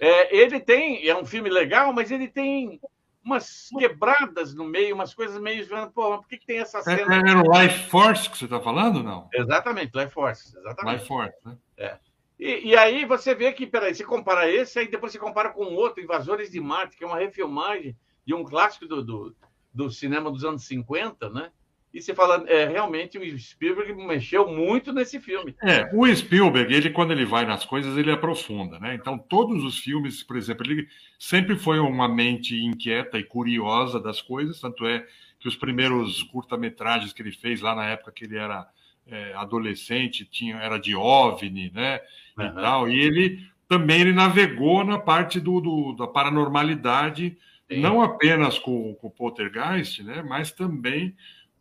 [0.00, 2.80] É, ele tem, é um filme legal, mas ele tem
[3.24, 5.66] umas quebradas no meio, umas coisas meio.
[5.92, 7.14] Pô, por que, que tem essa cena?
[7.14, 9.28] É, era o Life Force que você está falando, não?
[9.34, 10.56] Exatamente, Life Force.
[10.56, 10.94] Exatamente.
[10.94, 11.58] Life Force, né?
[11.76, 11.98] É.
[12.38, 15.64] E, e, aí você vê que, peraí, você compara esse, aí depois você compara com
[15.74, 19.36] outro, Invasores de Marte, que é uma refilmagem de um clássico do, do,
[19.74, 21.50] do cinema dos anos 50, né?
[21.98, 25.52] E você fala, é, realmente o Spielberg mexeu muito nesse filme.
[25.60, 28.94] É, o Spielberg, ele quando ele vai nas coisas, ele aprofunda, né?
[28.94, 30.86] Então, todos os filmes, por exemplo, ele
[31.18, 35.04] sempre foi uma mente inquieta e curiosa das coisas, tanto é
[35.40, 38.68] que os primeiros curta-metragens que ele fez lá na época que ele era
[39.04, 42.00] é, adolescente, tinha, era de OVNI, né?
[42.38, 42.46] Uhum.
[42.46, 47.36] E tal, e ele também ele navegou na parte do, do da paranormalidade,
[47.68, 47.80] Sim.
[47.80, 50.22] não apenas com, com o Poltergeist, né?
[50.22, 51.16] Mas também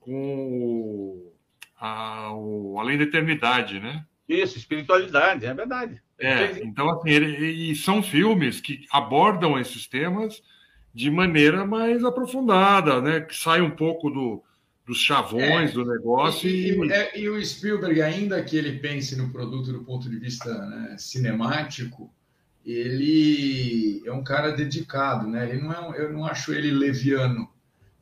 [0.08, 1.34] com
[1.78, 4.06] a, o Além da Eternidade, né?
[4.28, 6.02] Isso, espiritualidade, é verdade.
[6.18, 10.42] É, então, assim, ele, e são filmes que abordam esses temas
[10.94, 13.20] de maneira mais aprofundada, né?
[13.20, 14.42] Que sai um pouco do,
[14.86, 16.50] dos chavões é, do negócio.
[16.50, 16.92] E, e...
[16.92, 20.96] É, e, o Spielberg, ainda que ele pense no produto do ponto de vista né,
[20.98, 22.10] cinemático,
[22.66, 25.50] ele é um cara dedicado, né?
[25.50, 27.50] Ele não é um, eu não acho ele leviano.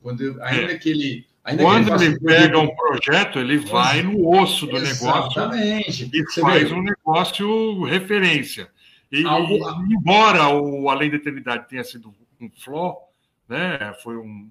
[0.02, 0.78] Quando, ainda é.
[0.78, 6.06] que ele Ainda Quando ele, ele pega um projeto, ele vai no osso do Exatamente.
[6.06, 6.76] negócio e Você faz vê?
[6.76, 8.68] um negócio referência.
[9.12, 9.56] E, Algo...
[9.88, 12.98] embora o Além da Eternidade tenha sido um flop,
[13.48, 13.94] né?
[14.02, 14.50] Foi um,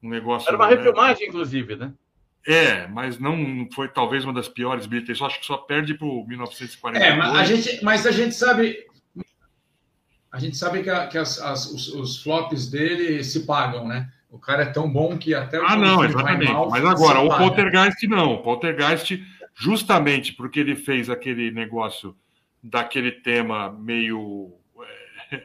[0.00, 0.48] um negócio.
[0.48, 0.76] Era uma né?
[0.76, 1.92] refilmagem, inclusive, né?
[2.46, 5.20] É, mas não foi talvez uma das piores bilheterias.
[5.20, 7.12] Acho que só perde para o 1942.
[7.12, 8.86] É, mas a gente, mas a gente sabe,
[10.30, 14.10] a gente sabe que, a, que as, as, os, os flops dele se pagam, né?
[14.30, 16.52] O cara é tão bom que até o Ah, não, exatamente.
[16.52, 18.34] Mal, Mas agora, o Poltergeist não.
[18.34, 19.20] O Poltergeist
[19.54, 22.16] justamente porque ele fez aquele negócio
[22.62, 24.52] daquele tema meio
[25.32, 25.42] é,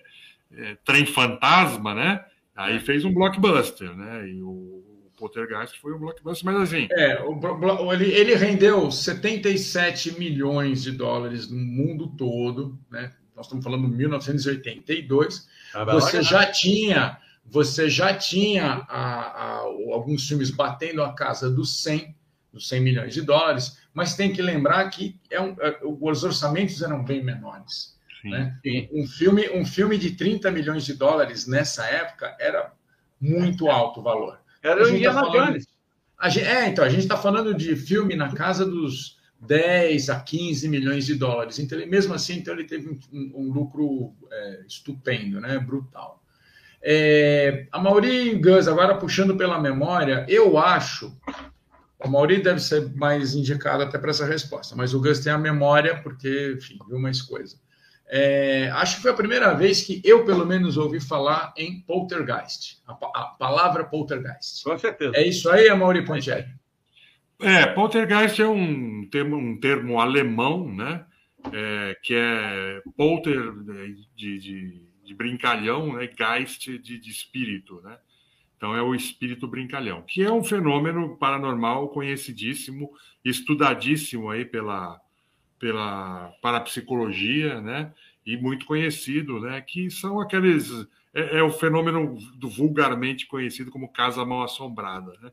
[0.53, 2.23] é, trem fantasma, né?
[2.55, 4.29] Aí fez um blockbuster, né?
[4.29, 4.83] E o
[5.17, 6.87] Poltergeist foi um blockbuster, mas assim.
[6.91, 13.11] É, o, ele, ele rendeu 77 milhões de dólares no mundo todo, né?
[13.35, 15.47] Nós estamos falando de 1982.
[15.73, 19.58] Ah, você já tinha, você já tinha a, a,
[19.93, 22.15] alguns filmes batendo a casa dos 100,
[22.51, 26.81] dos 100 milhões de dólares, mas tem que lembrar que é um, é, os orçamentos
[26.81, 27.95] eram bem menores.
[28.23, 28.58] Né?
[28.91, 32.73] Um, filme, um filme de 30 milhões de dólares nessa época era
[33.21, 34.39] muito alto o valor.
[34.63, 35.67] Era o Indiana tá Jones.
[36.38, 41.05] é, então, a gente está falando de filme na casa dos 10 a 15 milhões
[41.05, 41.60] de dólares.
[41.60, 42.99] Então, ele, mesmo assim, então, ele teve um,
[43.36, 45.60] um lucro é, estupendo, né?
[45.60, 46.24] brutal.
[46.87, 51.17] É, a Mauri Gus, agora puxando pela memória, eu acho.
[51.99, 55.37] A Mauri deve ser mais indicada até para essa resposta, mas o Gus tem a
[55.37, 57.57] memória, porque, enfim, viu mais coisa.
[58.07, 62.77] É, acho que foi a primeira vez que eu, pelo menos, ouvi falar em poltergeist.
[62.87, 64.63] A, a palavra poltergeist.
[64.63, 65.13] Com certeza.
[65.15, 66.45] É isso aí, Amaury Pontieri?
[67.41, 71.03] É, poltergeist é um termo, um termo alemão, né?
[71.51, 73.39] É, que é polter
[74.15, 76.09] de, de, de, brincalhão, né?
[76.17, 77.97] Geist de, de espírito, né?
[78.57, 82.89] Então é o espírito brincalhão, que é um fenômeno paranormal conhecidíssimo,
[83.23, 84.99] estudadíssimo aí pela,
[85.59, 87.93] pela parapsicologia, né?
[88.25, 89.61] E muito conhecido, né?
[89.61, 90.71] Que são aqueles
[91.13, 95.31] é, é o fenômeno do vulgarmente conhecido como casa mal assombrada, né?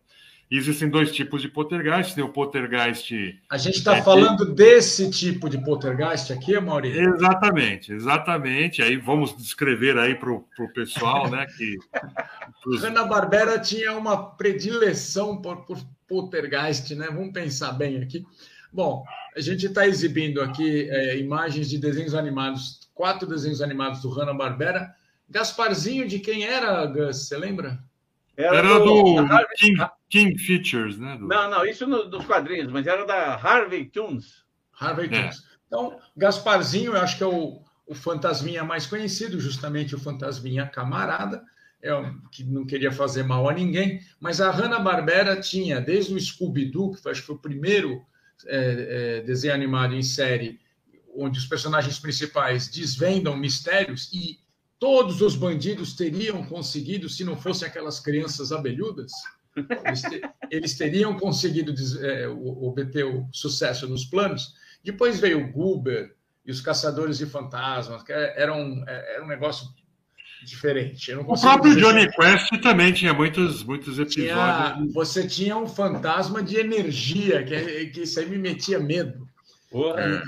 [0.57, 2.15] Existem dois tipos de poltergeist.
[2.15, 3.41] Tem o poltergeist.
[3.49, 7.15] A gente está é, falando desse tipo de poltergeist aqui, Maurício?
[7.15, 8.83] Exatamente, exatamente.
[8.83, 11.47] Aí vamos descrever aí para o pessoal, né?
[11.57, 11.79] Que
[12.63, 12.83] pros...
[12.83, 17.07] Hanna Barbera tinha uma predileção por, por poltergeist, né?
[17.07, 18.25] Vamos pensar bem aqui.
[18.73, 19.05] Bom,
[19.37, 24.95] a gente está exibindo aqui é, imagens de desenhos animados, quatro desenhos animados do Hanna-Barbera.
[25.29, 27.27] Gasparzinho, de quem era, Gus?
[27.27, 27.83] Você lembra?
[28.37, 31.17] Era, era do, do King, King, Features, né?
[31.17, 31.29] Do...
[31.29, 34.45] Não, não, isso no, dos quadrinhos, mas era da Harvey Tunes.
[34.79, 35.09] Harvey é.
[35.09, 35.43] Tunes.
[35.67, 41.43] Então, Gasparzinho, eu acho que é o, o fantasminha mais conhecido, justamente o fantasminha camarada
[41.83, 41.91] é,
[42.31, 47.03] que não queria fazer mal a ninguém, mas a Hanna-Barbera tinha, desde o Scooby-Doo, que
[47.03, 48.01] foi, acho que foi o primeiro
[48.47, 50.61] é, é, desenho animado em série,
[51.17, 54.39] onde os personagens principais desvendam mistérios e
[54.83, 59.13] todos os bandidos teriam conseguido, se não fossem aquelas crianças abelhudas,
[59.57, 61.73] eles, te, eles teriam conseguido
[62.05, 64.57] é, obter o sucesso nos planos.
[64.83, 69.69] Depois veio o Goober e os Caçadores de Fantasmas, que era um, era um negócio
[70.45, 71.15] diferente.
[71.15, 74.33] o próprio Johnny Quest também tinha muitos, muitos episódios.
[74.33, 79.29] Tinha, você tinha um fantasma de energia, que, que isso aí me metia medo.
[79.97, 80.23] É.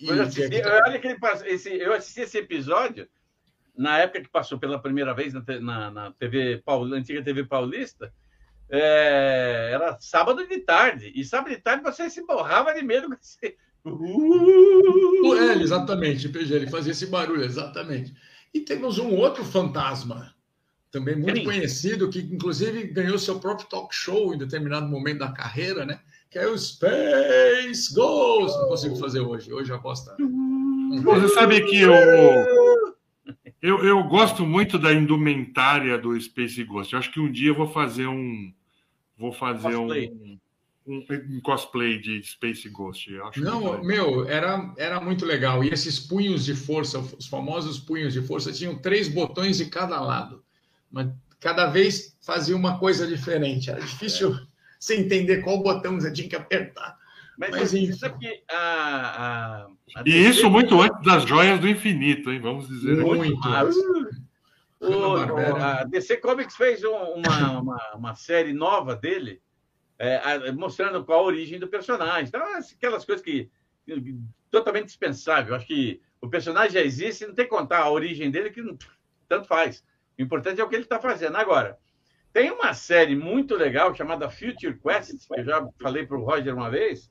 [0.00, 3.06] E, eu, assisti, olha que ele, esse, eu assisti esse episódio
[3.78, 8.12] na época que passou pela primeira vez na, na, na TV Paul, antiga TV Paulista.
[8.68, 11.12] É, era sábado de tarde.
[11.14, 13.08] E sábado de tarde você se borrava de medo.
[13.20, 13.56] Você...
[13.84, 15.34] Uh!
[15.36, 18.12] É, exatamente, PG, ele fazia esse barulho, exatamente.
[18.52, 20.34] E temos um outro fantasma,
[20.90, 21.44] também muito Sim.
[21.44, 26.00] conhecido, que inclusive ganhou seu próprio talk show em determinado momento da carreira, né?
[26.28, 28.58] Que é o Space Ghost.
[28.58, 29.52] Não consigo fazer hoje.
[29.52, 30.16] Hoje a aposta.
[31.04, 31.92] Você sabe que eu,
[33.60, 36.92] eu, eu gosto muito da indumentária do Space Ghost.
[36.92, 38.52] Eu acho que um dia eu vou fazer um.
[39.16, 40.10] Vou fazer cosplay.
[40.10, 40.38] um
[40.88, 41.04] um,
[41.36, 43.10] um cosplay de Space Ghost.
[43.36, 45.62] Não, meu, era, era muito legal.
[45.62, 50.00] E esses punhos de força, os famosos punhos de força, tinham três botões de cada
[50.00, 50.42] lado.
[50.90, 53.70] Mas cada vez fazia uma coisa diferente.
[53.70, 54.40] Era difícil é.
[54.80, 56.96] você entender qual botão você tinha que apertar.
[57.38, 62.32] Mas, Mas isso aqui, a, a, a e isso muito antes das joias do infinito,
[62.32, 62.40] hein?
[62.40, 62.96] Vamos dizer.
[62.96, 63.38] Muito.
[63.46, 63.76] antes.
[64.80, 67.10] O, a DC Comics fez uma,
[67.58, 69.42] uma, uma série nova dele,
[69.98, 72.28] é, mostrando qual a origem do personagem.
[72.28, 73.50] Então, aquelas coisas que
[74.50, 75.54] totalmente dispensável.
[75.54, 78.76] Acho que o personagem já existe, não tem que contar a origem dele, que não,
[79.28, 79.84] tanto faz.
[80.18, 81.36] O importante é o que ele está fazendo.
[81.36, 81.78] Agora,
[82.32, 86.54] tem uma série muito legal chamada Future Quest, que eu já falei para o Roger
[86.54, 87.10] uma vez,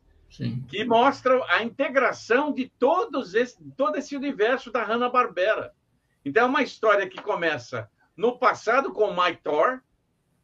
[0.67, 5.73] Que mostra a integração de todos esse, todo esse universo da Hanna-Barbera.
[6.23, 9.81] Então, é uma história que começa no passado com o Mike Thor,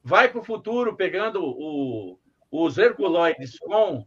[0.03, 2.19] vai para o futuro pegando o,
[2.51, 4.05] os Herculoides com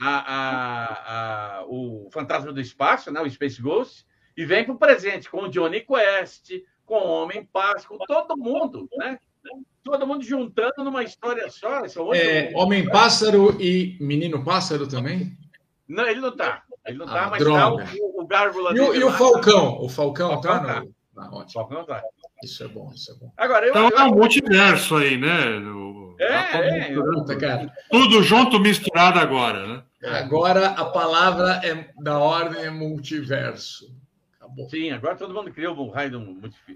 [0.00, 4.06] a, a, a, o Fantasma do Espaço, né, o Space Ghost,
[4.36, 6.52] e vem para o presente com o Johnny Quest,
[6.84, 9.18] com o Homem Pássaro, com todo mundo, né?
[9.82, 11.82] Todo mundo juntando numa história só.
[12.14, 15.36] É, Homem Pássaro e Menino Pássaro também?
[15.88, 16.62] Não, ele não tá.
[16.84, 17.84] Ele não tá, Ah, mas droga.
[17.84, 19.12] tá o, o Gárgula E, o- dele e o.
[19.12, 19.78] Falcão?
[19.80, 20.64] O Falcão, Falcão tá?
[20.74, 20.80] tá.
[20.80, 20.94] No...
[21.18, 21.52] Ah, O ótimo.
[21.52, 22.02] Falcão tá.
[22.42, 23.32] Isso é bom, isso é bom.
[23.36, 23.70] Agora, eu.
[23.70, 25.56] Então eu- é um multiverso aí, né?
[25.58, 26.94] O- É, tá é.
[26.94, 27.72] Puta, cara.
[27.90, 29.82] Tudo junto, misturado agora, né?
[30.04, 33.86] Agora a palavra é da ordem é multiverso.
[34.46, 34.70] Acabou.
[34.70, 36.20] Sim, agora todo mundo criou um raio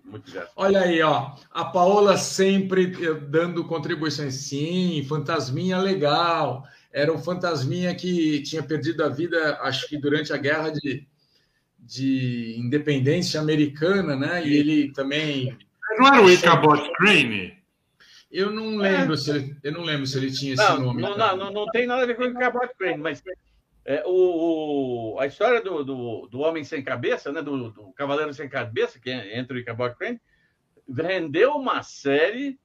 [0.04, 0.52] multiverso.
[0.56, 1.32] Olha aí, ó.
[1.52, 4.34] A Paola sempre eh, dando contribuições.
[4.34, 6.64] Sim, fantasminha legal.
[6.92, 11.06] Era um fantasminha que tinha perdido a vida, acho que durante a guerra de,
[11.78, 14.44] de independência americana, né?
[14.46, 15.56] E ele também.
[15.98, 17.60] Não era o Ichabod Crane?
[18.30, 21.02] Eu não lembro se ele, eu não lembro se ele tinha esse Não, nome.
[21.02, 23.20] não, não, não, não tem nada a ver com o Cabot Crane, mas
[23.84, 28.32] é, o, o- a história do, do, do Homem Sem Cabeça, né, do, do Cavaleiro
[28.34, 30.20] Sem Cabeça, que é entre o Cabot Crane,
[30.88, 32.58] rendeu uma série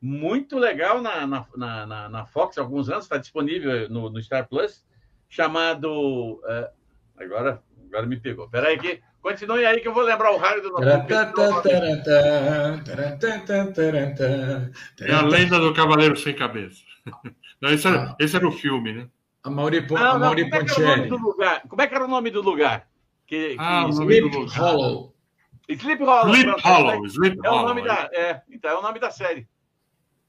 [0.00, 1.46] muito legal na, na,
[1.86, 4.86] na, na- Fox há alguns anos, está disponível no, no Star Plus,
[5.28, 6.40] chamado.
[6.46, 6.70] é,
[7.18, 8.48] agora, agora me pegou.
[8.48, 10.86] Peraí, que continue aí que eu vou lembrar o raio do nome.
[15.00, 16.80] É a lenda do Cavaleiro Sem Cabeça.
[17.60, 17.90] Não, esse, Ah.
[17.90, 19.08] era, esse era o filme, né?
[19.44, 21.62] A Mauri, Não, a não, Mauri como é que era o nome do lugar?
[21.68, 22.88] Como é que era o nome do lugar?
[23.26, 24.58] Que, Ah, que- o nome do Sleep lugar.
[24.58, 25.14] Hollow.
[25.68, 26.34] Sleep Hollow.
[26.34, 27.68] Sleep Hollow, Sleep É o Hollow.
[27.68, 29.46] nome da, é, então, é o nome da série.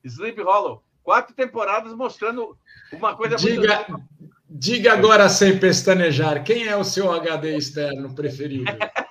[0.04, 0.84] Sleep Hollow.
[1.02, 2.58] Quatro temporadas mostrando
[2.94, 3.86] uma coisa Diga,
[4.50, 8.66] diga agora sem pestanejar, quem é o seu HD externo preferido?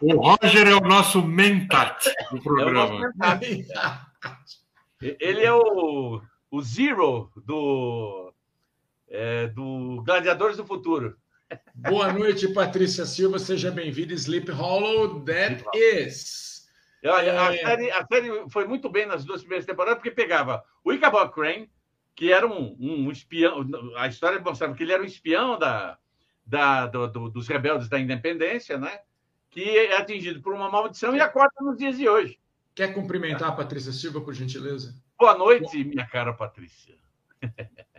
[0.00, 3.12] O Roger é o nosso mentat do É o programa.
[3.16, 3.54] nosso-
[5.00, 6.20] Ele é o,
[6.50, 8.23] o Zero do,
[9.14, 11.16] é, do Gladiadores do Futuro.
[11.74, 14.12] Boa noite, Patrícia Silva, seja bem-vinda.
[14.14, 16.68] Sleep Hollow, that is.
[17.04, 17.58] Olha, a, É.
[17.58, 21.70] série, a série foi muito bem nas duas primeiras temporadas, porque pegava o Ichabod Crane,
[22.16, 23.64] que era um, um espião.
[23.96, 25.96] A história mostrava que ele era um espião da,
[26.44, 28.98] da, do- do- dos rebeldes da independência, né?
[29.50, 32.40] Que é atingido por uma maldição e acorda nos dias de hoje.
[32.74, 34.94] Quer cumprimentar a Patrícia Silva, por gentileza?
[35.16, 36.96] Boa noite, minha cara Patrícia.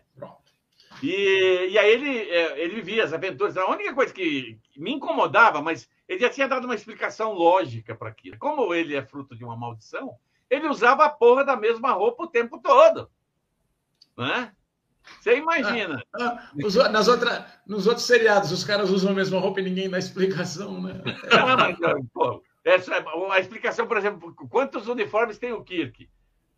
[1.06, 3.56] E, e aí ele, é, ele vivia as aventuras.
[3.58, 8.10] A única coisa que me incomodava, mas ele já tinha dado uma explicação lógica para
[8.10, 8.38] aquilo.
[8.38, 10.16] Como ele é fruto de uma maldição,
[10.50, 13.10] ele usava a porra da mesma roupa o tempo todo.
[14.18, 14.52] Né?
[15.20, 16.04] Você imagina.
[16.16, 19.90] Ah, o- nas outra, nos outros seriados, os caras usam a mesma roupa e ninguém
[19.90, 21.02] dá explicação, né?
[21.32, 21.78] Não é mais,
[22.14, 22.96] pô, essa,
[23.32, 26.10] a explicação, por exemplo, quantos uniformes tem o Kirk?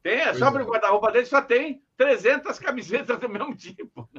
[0.01, 0.65] Tem, é só Pois é.
[0.65, 4.09] o guarda-roupa dele só tem 300 camisetas do mesmo tipo.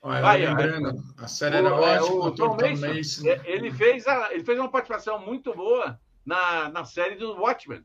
[0.00, 3.28] Olha, Vai, lembrando, a série era é, ótima, o Tom Mason, Mason.
[3.28, 7.84] é, Ele fez, a, ele fez uma participação muito boa na, na série do Watchmen.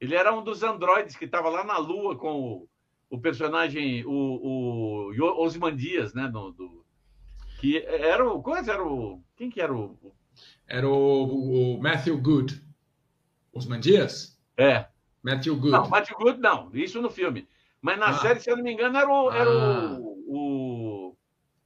[0.00, 2.68] Ele era um dos androides que estava lá na Lua com o,
[3.10, 6.28] o personagem, o, o Ozymandias, né?
[6.28, 6.84] No, do,
[7.60, 8.42] que era o.
[8.42, 9.22] Qual era o.
[9.36, 10.14] Quem que era o.
[10.66, 12.62] Era o, o Matthew Good.
[13.52, 14.40] Osman Dias?
[14.56, 14.86] É.
[15.22, 15.70] Matthew Good.
[15.70, 17.46] Não, Matthew Good não, isso no filme.
[17.84, 18.14] Mas na Ah.
[18.18, 19.30] série, se eu não me engano, era o.
[19.30, 19.98] Era Ah.
[20.00, 20.24] o,
[21.10, 21.16] o-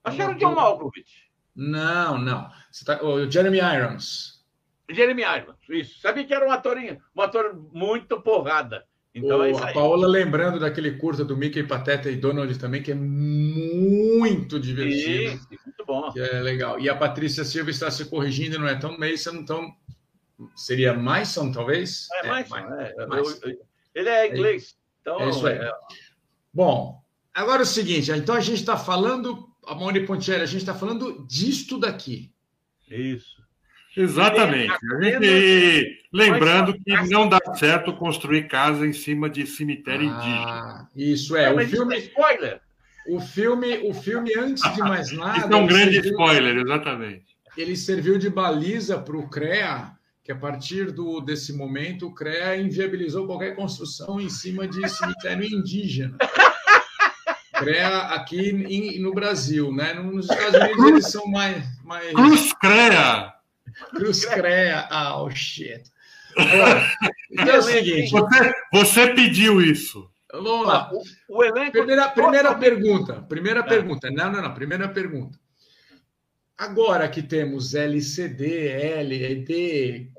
[0.02, 1.30] acho que era o John Malkovich.
[1.54, 2.50] Não, não.
[2.84, 4.44] Tá- O Jeremy Irons.
[4.90, 6.00] Jeremy Irons, isso.
[6.00, 6.76] Sabia que era um ator,
[7.14, 8.84] um ator muito porrada.
[9.14, 9.72] Então O- é isso a.
[9.72, 15.38] Paola lembrando daquele curta do Mickey Pateta e Donald também, que é muito divertido.
[15.38, 16.10] Sim, muito bom.
[16.12, 16.80] Que é legal.
[16.80, 19.72] E a Patrícia Silva está se corrigindo, não é tão Mason, então
[20.56, 22.08] seria Mason, talvez?
[22.24, 23.60] É, é, eu- eu-
[23.94, 24.76] ele é inglês.
[25.00, 25.58] Então, É isso aí.
[26.58, 27.00] É, Bom,
[27.34, 30.74] agora é o seguinte, então a gente está falando, a Moni Pontieri, a gente está
[30.74, 32.30] falando disto daqui.
[32.90, 33.38] isso.
[33.96, 34.70] Exatamente.
[34.72, 40.46] A gente, lembrando que não dá certo construir casa em cima de cemitério indígena.
[40.46, 41.50] Ah, isso é.
[41.50, 42.60] O Mas isso é filme, spoiler.
[43.08, 46.56] o filme, o filme antes de mais nada, Isso é um ele grande serviu- spoiler,
[46.58, 47.24] exatamente.
[47.56, 49.90] ele serviu de baliza para o CREA,
[50.22, 55.44] que a partir do, desse momento o CREA inviabilizou qualquer construção em cima de cemitério
[55.44, 56.16] indígena.
[57.58, 59.92] CREA aqui em- no Brasil, né?
[59.94, 63.32] Nos Estados Unidos eles são mais, mais Cruz Crea!
[63.90, 64.86] Cruz CREA.
[64.90, 65.82] Ah, oh, shit.
[67.30, 70.08] Então é o seguinte, Você, você pediu isso.
[70.32, 70.90] vamos lá.
[71.28, 71.72] O, o elenco.
[71.72, 73.14] Primeira, primeira pergunta.
[73.28, 73.68] Primeira Tá.
[73.68, 74.10] pergunta.
[74.10, 74.54] Não, não, não.
[74.54, 75.38] Primeira pergunta.
[76.56, 80.10] Agora que temos LCD, LED,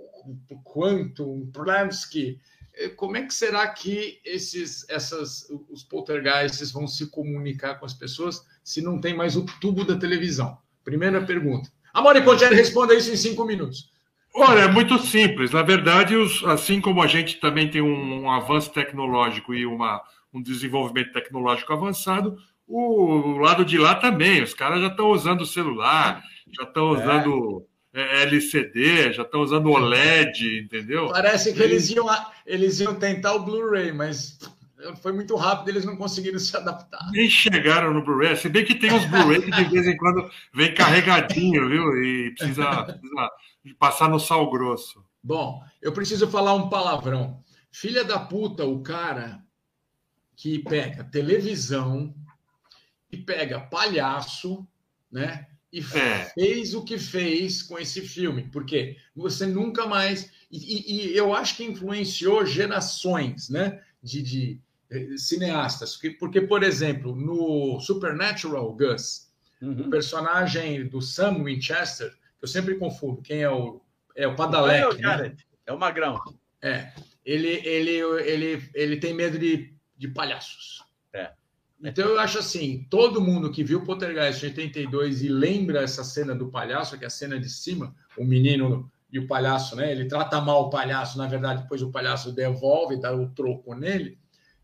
[0.64, 2.40] Quantum, Polanski,
[2.88, 8.46] como é que será que esses, essas, os poltergeists vão se comunicar com as pessoas
[8.64, 10.58] se não tem mais o tubo da televisão?
[10.86, 11.70] Primeira pergunta.
[11.94, 13.92] Amore Pontieri, responda isso em cinco minutos.
[14.34, 15.52] Olha, é muito simples.
[15.52, 20.02] Na verdade, os- assim como a gente também tem um, um avanço tecnológico e uma,
[20.34, 24.42] um desenvolvimento tecnológico avançado, o lado de lá também.
[24.44, 26.24] Os caras já estão usando celular,
[26.56, 27.00] já estão É.
[27.00, 31.10] usando é, LCD, já estão usando OLED, entendeu?
[31.10, 32.08] Parece que eles iam,
[32.45, 34.39] eles iam tentar o Blu-ray, mas
[35.02, 37.06] foi muito rápido, eles não conseguiram se adaptar.
[37.12, 38.36] Nem chegaram no Blu-ray.
[38.38, 42.04] Se bem que tem uns Blu-ray que de vez em quando vem carregadinho, viu?
[42.04, 43.32] E precisa, precisa
[43.78, 45.04] passar no sal grosso.
[45.22, 47.43] Bom, eu preciso falar um palavrão.
[47.72, 49.43] Filha da puta, o cara
[50.36, 52.16] que pega televisão
[53.12, 54.66] e pega palhaço,
[55.12, 55.49] né?
[55.72, 56.26] E É.
[56.34, 60.32] fez o que fez com esse filme, porque você nunca mais.
[60.52, 63.80] E, e- e eu acho que influenciou gerações, né?
[64.02, 64.60] De, de,
[64.90, 65.96] eh, cineastas.
[66.20, 69.30] Porque, por exemplo, no Supernatural Gus,
[69.62, 69.90] o Uhum.
[69.90, 73.80] personagem do Sam Winchester, que eu sempre confundo, quem é o.
[74.16, 75.36] É o Não é o Padalec, né?
[75.68, 76.20] É o Magrão.
[76.62, 76.92] É,
[77.24, 77.92] ele, ele,
[78.26, 80.84] ele, ele tem medo de, de palhaços.
[81.82, 86.48] Então eu acho assim, todo mundo que viu Poltergeist 82 e lembra essa cena do
[86.50, 89.92] palhaço, que é a cena de cima, o menino e o palhaço, né?
[89.92, 94.18] Ele trata mal o palhaço, na verdade, depois o palhaço devolve, dá o troco nele.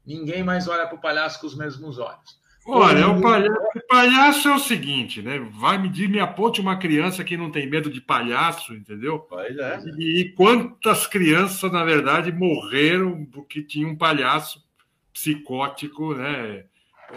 [0.06, 2.40] Ninguém mais olha para o palhaço com os mesmos olhos.
[2.68, 5.40] Olha, o palhaço, o palhaço é o seguinte, né?
[5.60, 9.20] Vai medir me aponte uma criança que não tem medo de palhaço, entendeu?
[9.20, 9.80] Pois é.
[10.00, 14.64] E quantas crianças, na verdade, morreram porque tinha um palhaço
[15.14, 16.66] psicótico, né?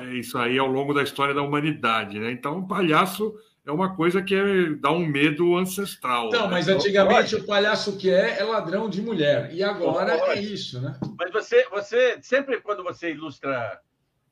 [0.00, 2.30] É isso aí ao longo da história da humanidade, né?
[2.30, 3.34] Então, o palhaço
[3.66, 6.28] é uma coisa que é, dá um medo ancestral.
[6.28, 6.52] Então, né?
[6.52, 9.52] mas antigamente o palhaço que é é ladrão de mulher.
[9.52, 10.98] E agora é isso, né?
[11.18, 13.80] Mas você, você sempre quando você ilustra,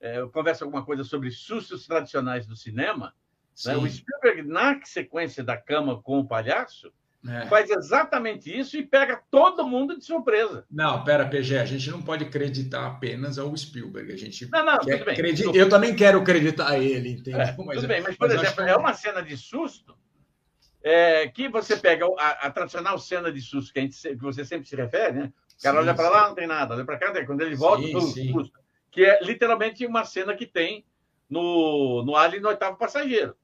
[0.01, 3.13] é, conversa alguma coisa sobre sustos tradicionais do cinema,
[3.65, 6.93] né, o Spielberg, na sequência da cama com o palhaço,
[7.29, 7.47] é.
[7.47, 10.65] faz exatamente isso e pega todo mundo de surpresa.
[10.71, 14.13] Não, pera, PG, a gente não pode acreditar apenas ao Spielberg.
[14.13, 15.15] A gente Não, não, quer tudo bem.
[15.15, 17.41] acredi- Eu também quero acreditar a ele, entendeu?
[17.41, 19.97] É, tudo bem, mas, por acho exemplo, que- é uma cena de susto
[20.83, 24.45] é, que você pega a, a tradicional cena de susto que, a gente, que você
[24.45, 25.33] sempre se refere, né?
[25.59, 27.83] O cara Sim, olha para lá, não tem nada, olha para cá, quando ele volta,
[27.87, 28.33] Sim, todo sim.
[28.33, 28.59] susto.
[28.91, 30.85] Que é literalmente uma cena que tem
[31.29, 33.35] no, no Alien no Oitavo Passageiro.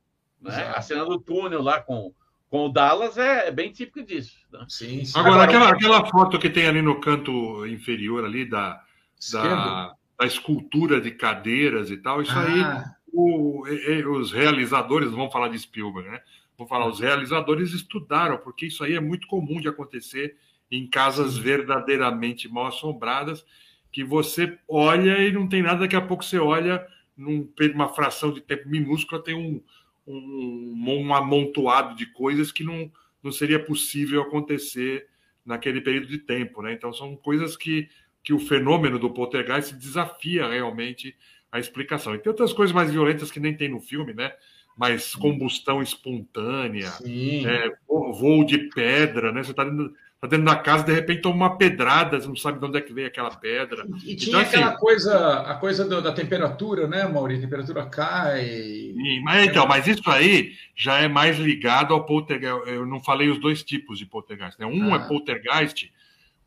[0.40, 0.54] Né?
[0.74, 2.14] A cena do túnel lá com,
[2.52, 4.36] com o Dallas é, é bem típico disso.
[4.52, 4.66] né?
[4.68, 5.18] Sim, sim.
[5.18, 8.78] Agora, Agora, aquela, aquela foto que tem ali no canto inferior ali da,
[9.32, 15.10] da, da escultura de cadeiras e tal, isso aí Ah, o- e- e- os realizadores,
[15.10, 16.20] vamos falar de Spielberg, né?
[16.58, 20.36] Vamos falar, os realizadores estudaram, porque isso aí é muito comum de acontecer
[20.70, 23.46] em casas verdadeiramente mal assombradas,
[23.90, 26.86] que você olha e não tem nada, daqui a pouco você olha,
[27.16, 29.62] num, uma fração de tempo minúscula, tem um,
[30.06, 32.90] um, um amontoado de coisas que não,
[33.22, 35.06] não seria possível acontecer
[35.44, 36.72] naquele período de tempo, né?
[36.72, 37.88] Então são coisas que,
[38.22, 41.16] que o fenômeno do poltergeist desafia realmente
[41.50, 42.14] a explicação.
[42.14, 44.32] E tem outras coisas mais violentas que nem tem no filme, né?
[44.76, 46.90] Mas combustão espontânea,
[47.46, 49.42] é, vo- voo de pedra, né?
[49.42, 49.64] Você está
[50.22, 52.80] tá dentro da casa, de repente toma uma pedrada, você não sabe de onde é
[52.80, 53.84] que veio aquela pedra.
[54.06, 57.42] E tinha Então, assim- aquela coisa, a coisa do- da temperatura, né, Maurício?
[57.42, 58.44] A temperatura cai.
[58.46, 62.68] E- mas, então, mas isso aí já é mais ligado ao poltergeist.
[62.68, 64.60] Eu não falei os dois tipos de poltergeist.
[64.60, 64.64] Né?
[64.66, 64.98] Um Ah.
[64.98, 65.90] é poltergeist,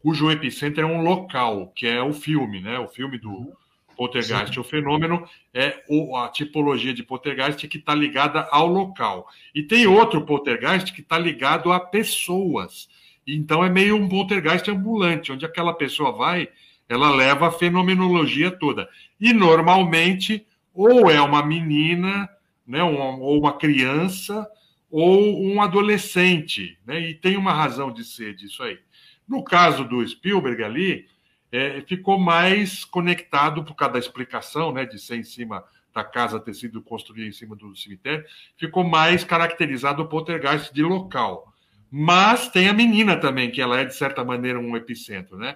[0.01, 2.80] cujo epicentro é um local, que é o filme, né?
[2.80, 3.51] O filme do
[3.97, 4.53] poltergeist.
[4.53, 4.59] Sim.
[4.61, 9.28] O fenômeno é o- a tipologia de poltergeist que está ligada ao local.
[9.53, 12.88] E tem outro poltergeist que está ligado a pessoas.
[13.28, 16.49] Então é meio um poltergeist ambulante, onde aquela pessoa vai,
[16.88, 18.88] ela leva a fenomenologia toda.
[19.19, 22.30] E normalmente, ou é uma menina,
[22.67, 24.47] né, ou uma criança,
[24.89, 26.99] ou um adolescente, né?
[26.99, 28.80] E tem uma razão de ser disso aí.
[29.28, 31.07] No caso do Spielberg ali,
[31.51, 35.63] é, ficou mais conectado por causa da explicação, né, de ser em cima
[35.93, 38.26] da casa ter sido construída em cima do cemitério,
[38.57, 41.53] ficou mais caracterizado o poltergeist de local.
[41.97, 45.55] Mas tem a menina também, que ela é, de certa maneira, um epicentro, né?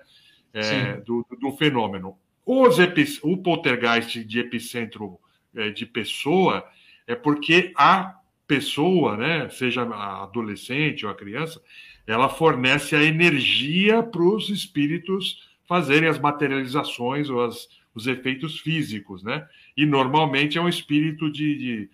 [0.54, 2.18] É, do, do fenômeno.
[2.46, 5.20] Os epi- o poltergeist de epicentro
[5.54, 6.66] é, de pessoa
[7.06, 8.16] é porque a
[8.48, 11.62] pessoa, né, seja a adolescente ou a criança,
[12.08, 19.24] ela fornece a energia para os espíritos fazerem as materializações ou as, os efeitos físicos,
[19.24, 19.46] né?
[19.76, 21.90] E normalmente é um espírito de, de,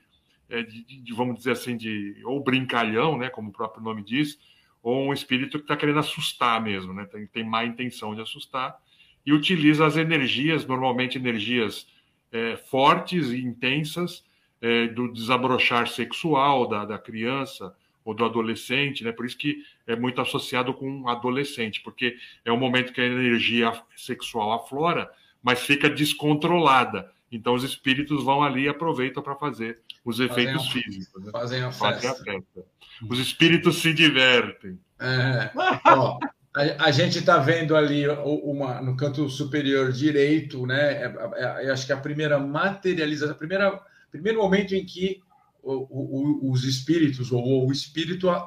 [0.49, 4.39] é, de- de- vamos dizer assim, de ou brincalhão, né, como o próprio nome diz,
[4.81, 7.05] ou um espírito que está querendo assustar mesmo, né?
[7.05, 8.77] Tem, tem má intenção de assustar
[9.25, 11.87] e utiliza as energias, normalmente energias
[12.31, 14.23] é, fortes e intensas
[14.61, 19.11] é, do desabrochar sexual da, da criança ou do adolescente, né?
[19.11, 23.71] Por isso que é muito associado com adolescente, porque é um momento que a energia
[23.95, 27.11] sexual aflora, mas fica descontrolada.
[27.31, 31.23] Então os espíritos vão ali e aproveitam para fazer os efeitos Fazem a- físicos.
[31.25, 31.31] né?
[31.31, 32.23] Fazem a Fazem a festa.
[32.31, 32.63] festa.
[33.09, 34.79] Os espíritos se divertem.
[34.99, 35.51] É,
[35.87, 36.17] ó,
[36.55, 40.93] a, a gente está vendo ali uma, no canto superior direito, né?
[41.03, 43.81] é- é- eu acho que a primeira materialização, a primeira,
[44.11, 45.19] primeiro momento em que
[45.61, 48.43] o- o- os espíritos, ou o espírito, é-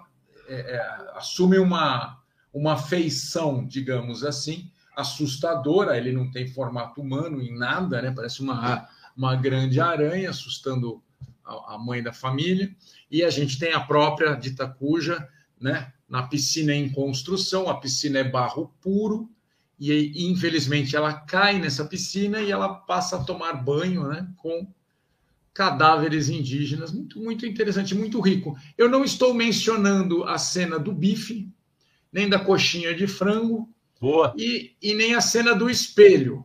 [0.76, 2.16] é, assume uma,
[2.54, 5.98] uma feição, digamos assim, assustadora.
[5.98, 8.12] Ele não tem formato humano em nada, né?
[8.14, 11.02] Parece uma, uma grande aranha assustando
[11.48, 12.70] a, a mãe da família.
[13.10, 15.26] E a gente tem a própria dita cuja,
[15.60, 15.92] né?
[16.08, 19.28] Na piscina em construção, a piscina é barro puro,
[19.78, 24.66] e infelizmente ela cai nessa piscina e ela passa a tomar banho né, com
[25.54, 26.92] cadáveres indígenas.
[26.92, 28.56] Muito, muito interessante, muito rico.
[28.76, 31.48] Eu não estou mencionando a cena do bife,
[32.12, 33.68] nem da coxinha de frango,
[34.00, 34.34] Boa.
[34.36, 36.44] e, e nem a cena do espelho.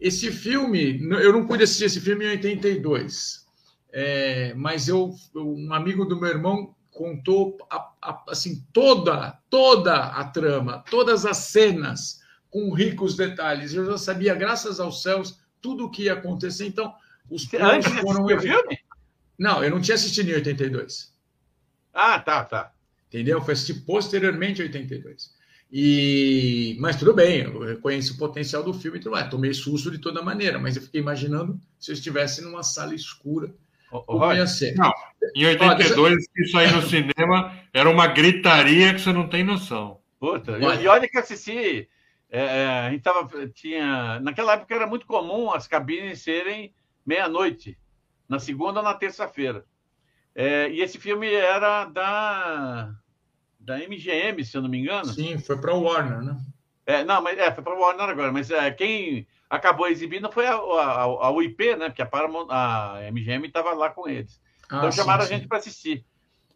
[0.00, 3.46] Esse filme, eu não pude assistir esse filme em 82,
[3.92, 10.24] é, mas eu, um amigo do meu irmão contou a- a- assim toda toda a
[10.24, 12.20] trama, todas as cenas
[12.50, 13.72] com ricos detalhes.
[13.72, 16.66] Eu já sabia, graças aos céus, tudo o que ia acontecer.
[16.66, 16.94] Então,
[17.30, 18.78] os planos Antes foram o filme?
[19.38, 21.12] Não, eu não tinha assistido em 82.
[21.94, 22.72] Ah, tá, tá.
[23.08, 23.40] Entendeu?
[23.40, 25.32] Foi assistir posteriormente em 82.
[25.70, 29.30] E, mas tudo bem, eu reconheço o potencial do filme e tudo mais.
[29.30, 33.54] Tomei susto de toda maneira, mas eu fiquei imaginando se eu estivesse numa sala escura,
[33.90, 34.74] Roger, ia ser.
[34.74, 34.92] Não.
[35.34, 40.00] Em 82, isso aí no cinema era uma gritaria que você não tem noção.
[40.20, 40.80] Puta, e- Olha.
[40.80, 41.88] e olha que assisti.
[42.30, 46.74] é, é, a gente tava, tinha, naquela época era muito comum as cabines serem
[47.06, 47.78] meia-noite,
[48.28, 49.64] na segunda ou na terça-feira.
[50.34, 52.92] É, e esse filme era da,
[53.58, 55.06] da MGM, se eu não me engano.
[55.06, 56.36] Sim, foi para o Warner, né?
[56.86, 60.46] É, não, mas é, foi para o Warner agora, mas é, quem acabou exibindo foi
[60.46, 61.88] a, a, a UIP, né?
[61.88, 64.40] Porque a, Paramount, a MGM estava lá com eles.
[64.68, 65.34] Ah, Então sim, chamaram sim.
[65.34, 66.04] a gente para assistir.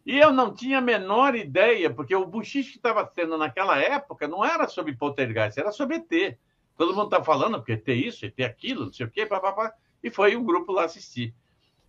[0.05, 4.27] E eu não tinha a menor ideia, porque o buchiche que estava tendo naquela época
[4.27, 6.37] não era sobre poltergeist, era sobre ET.
[6.77, 9.73] Todo mundo está falando, porque ET isso, ET aquilo, não sei o quê, papapá.
[10.03, 11.33] E foi um grupo lá assistir.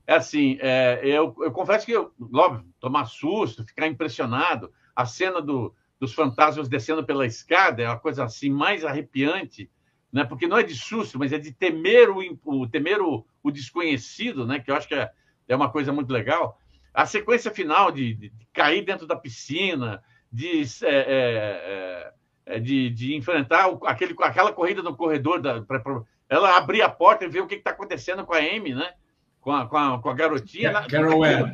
[0.06, 4.72] É assim, é, eu, eu confesso que, eu, óbvio, tomar susto, ficar impressionado.
[4.94, 9.68] A cena do, dos fantasmas descendo pela escada é uma coisa assim mais arrepiante,
[10.14, 10.24] né?
[10.24, 14.46] porque não é de susto, mas é de temer o, o, temer o, o desconhecido,
[14.46, 14.60] né?
[14.60, 15.10] que eu acho que é,
[15.48, 16.58] é uma coisa muito legal.
[16.94, 20.02] A sequência final de, de- de cair dentro da piscina,
[20.32, 22.12] de, é, é,
[22.46, 26.88] é, de, de enfrentar aquele, aquela corrida no corredor, da, pra- pra- ela abrir a
[26.88, 28.92] porta e ver o que está acontecendo com a Amy, né?
[29.40, 30.70] com, a, com, a, com a garotinha.
[30.72, 31.52] Na- Carol Ann.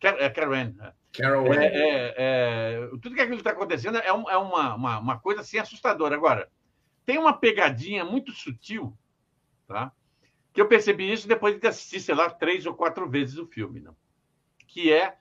[0.00, 0.92] Car- é, Carol Ann, é.
[1.12, 1.58] Carol Ann.
[1.58, 5.40] É, é, é, tudo que aquilo está acontecendo é, um- é uma, uma, uma coisa
[5.40, 6.14] assim assustadora.
[6.14, 6.48] Agora,
[7.04, 8.96] tem uma pegadinha muito sutil,
[9.66, 9.92] tá?
[10.52, 13.80] Que eu percebi isso depois de assistir, sei lá, três ou quatro vezes o filme,
[13.80, 13.90] né?
[14.66, 15.16] que é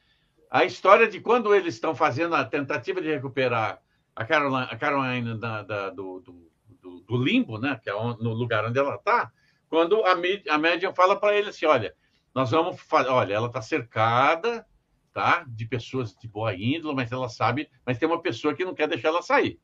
[0.49, 3.81] a história de quando eles estão fazendo a tentativa de recuperar
[4.15, 6.51] a Caroline, a Caroline da- da- do, do,
[6.81, 7.79] do- do limbo, né?
[7.83, 9.31] Que é no lugar onde ela está,
[9.69, 10.11] quando a,
[10.49, 11.93] a médium fala para ele assim, olha,
[12.33, 14.65] nós vamos fazer, olha, ela está cercada,
[15.13, 15.45] tá?
[15.47, 18.87] De pessoas de boa índole, mas ela sabe, mas tem uma pessoa que não quer
[18.87, 19.59] deixar ela sair.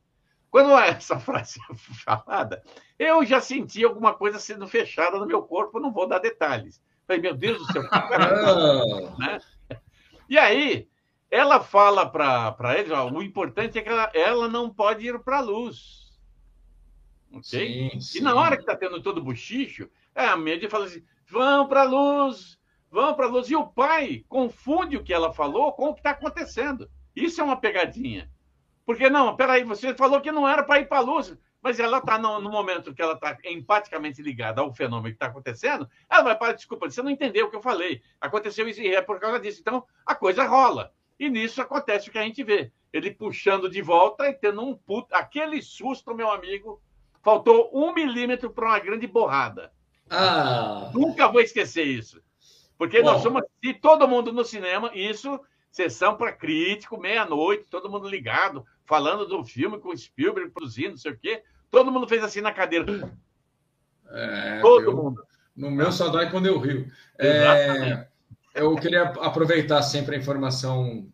[0.50, 2.64] Quando essa frase é falada,
[2.98, 6.82] eu já senti alguma coisa sendo fechada no meu corpo, não vou dar detalhes.
[7.06, 7.84] Falei, meu Deus do céu?
[9.20, 9.40] Ah,
[10.30, 10.88] E aí,
[11.30, 15.38] ela fala para eles: ó, o importante é que ela, ela não pode ir para
[15.38, 16.18] a luz.
[17.32, 17.44] Ok?
[17.44, 18.22] sim, E sim.
[18.22, 21.82] na hora que está tendo todo o buchicho, é, a média fala assim: vão para
[21.82, 23.50] a luz, vão para a luz.
[23.50, 26.90] E o pai confunde o que ela falou com o que está acontecendo.
[27.16, 28.30] Isso é uma pegadinha.
[28.88, 31.98] Porque, não, peraí, você falou que não era para ir para a luz, mas ela
[31.98, 36.24] está no, no momento que ela está empaticamente ligada ao fenômeno que está acontecendo, ela
[36.24, 38.02] vai para, desculpa, você não entendeu o que eu falei.
[38.22, 39.60] Aconteceu isso e é por causa disso.
[39.60, 40.94] Então, a coisa rola.
[41.20, 42.72] E nisso acontece o que a gente vê.
[42.94, 45.14] Ele puxando de volta e tendo um puto.
[45.14, 46.82] Aquele susto, meu amigo,
[47.22, 49.74] faltou um milímetro para uma grande borrada.
[50.10, 52.22] Ah, Nunca vou esquecer isso.
[52.78, 53.24] Porque nós Bom.
[53.24, 55.38] somos de todo mundo no cinema, isso,
[55.70, 61.12] sessão para crítico, meia-noite, todo mundo ligado, falando do filme com Spielberg produzindo, não sei
[61.12, 61.44] o quê.
[61.70, 63.12] Todo mundo fez assim na cadeira.
[64.10, 65.24] é, Todo eu- mundo.
[65.56, 66.90] No meu só dói quando eu rio.
[67.20, 68.08] É,
[68.54, 71.12] eu queria aproveitar sempre a informação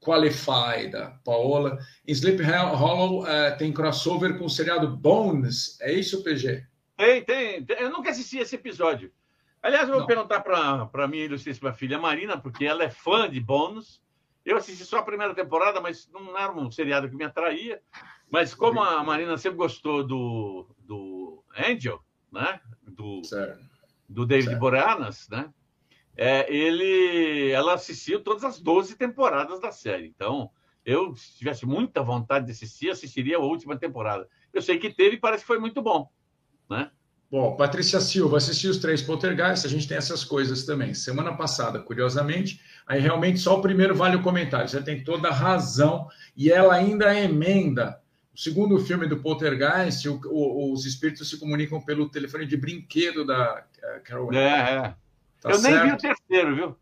[0.00, 1.78] qualified da Paola.
[2.06, 5.80] Em Sleep Hollow é, tem crossover com o seriado Bones.
[5.80, 6.66] É isso, PG?
[6.96, 7.78] Tem, tem, tem.
[7.80, 9.10] Eu nunca assisti esse episódio.
[9.62, 10.06] Aliás, eu vou Não.
[10.06, 14.00] perguntar para a minha ilustríssima filha Marina, porque ela é fã de Bônus.
[14.44, 17.82] Eu assisti só a primeira temporada, mas não era um seriado que me atraía.
[18.30, 22.60] Mas como a Marina sempre gostou do, do Angel, né?
[22.82, 23.60] Do, Certo.
[24.08, 24.60] do David Certo.
[24.60, 25.52] Boreanaz, né?
[26.16, 30.06] É, ele, ela assistiu todas as 12 temporadas da série.
[30.06, 30.50] Então,
[30.84, 34.28] eu, se tivesse muita vontade de assistir, assistiria a última temporada.
[34.52, 36.10] Eu sei que teve e parece que foi muito bom.
[36.68, 36.90] Né?
[37.30, 40.92] Bom, Patrícia Silva assistiu os três Poltergeist, a gente tem essas coisas também.
[40.94, 44.68] Semana passada, curiosamente, aí realmente só o primeiro vale o comentário.
[44.68, 46.08] Você tem toda a razão.
[46.36, 48.00] E ela ainda emenda.
[48.34, 53.24] O segundo filme do Poltergeist, o- o- os espíritos se comunicam pelo telefone de brinquedo
[53.24, 54.32] da eh, Carol.
[54.34, 54.94] É, é.
[55.40, 56.00] Tá eu nem vi o certo?
[56.00, 56.76] terceiro, viu?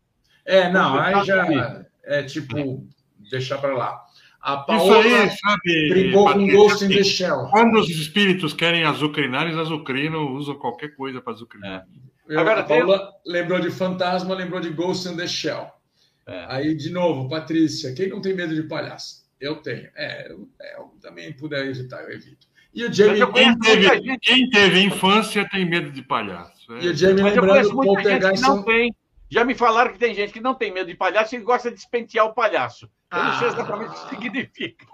[0.45, 2.87] É, não, aí já é tipo,
[3.29, 4.03] deixar para lá.
[4.41, 7.47] A Isso Paola aí, sabe, brigou com Patrícia, Ghost in the Shell.
[7.51, 11.85] Quando os espíritos querem azucrinar, eles azucrinam, usam qualquer coisa para azucrinar.
[12.27, 15.67] Eu- Agora a tem- Paula lembrou de fantasma, lembrou de Ghost in the Shell.
[16.27, 16.45] É.
[16.47, 19.27] Aí, de novo, Patrícia, quem não tem medo de palhaço?
[19.41, 19.89] Eu tenho.
[19.95, 22.47] É, eu, é, eu também puder evitar, eu evito.
[22.73, 26.71] E o Jamie, eu conheço Quem teve, quem teve infância tem medo de palhaço.
[26.75, 26.83] É.
[26.85, 28.93] e o Jamie mas eu lembrando conheço do muita gente que não são- tem.
[29.29, 31.75] Já me falaram que tem gente que não tem medo de palhaço e gosta de
[31.77, 32.89] despentear o palhaço.
[33.11, 33.51] Eu não sei Ah.
[33.51, 34.85] exatamente o que significa.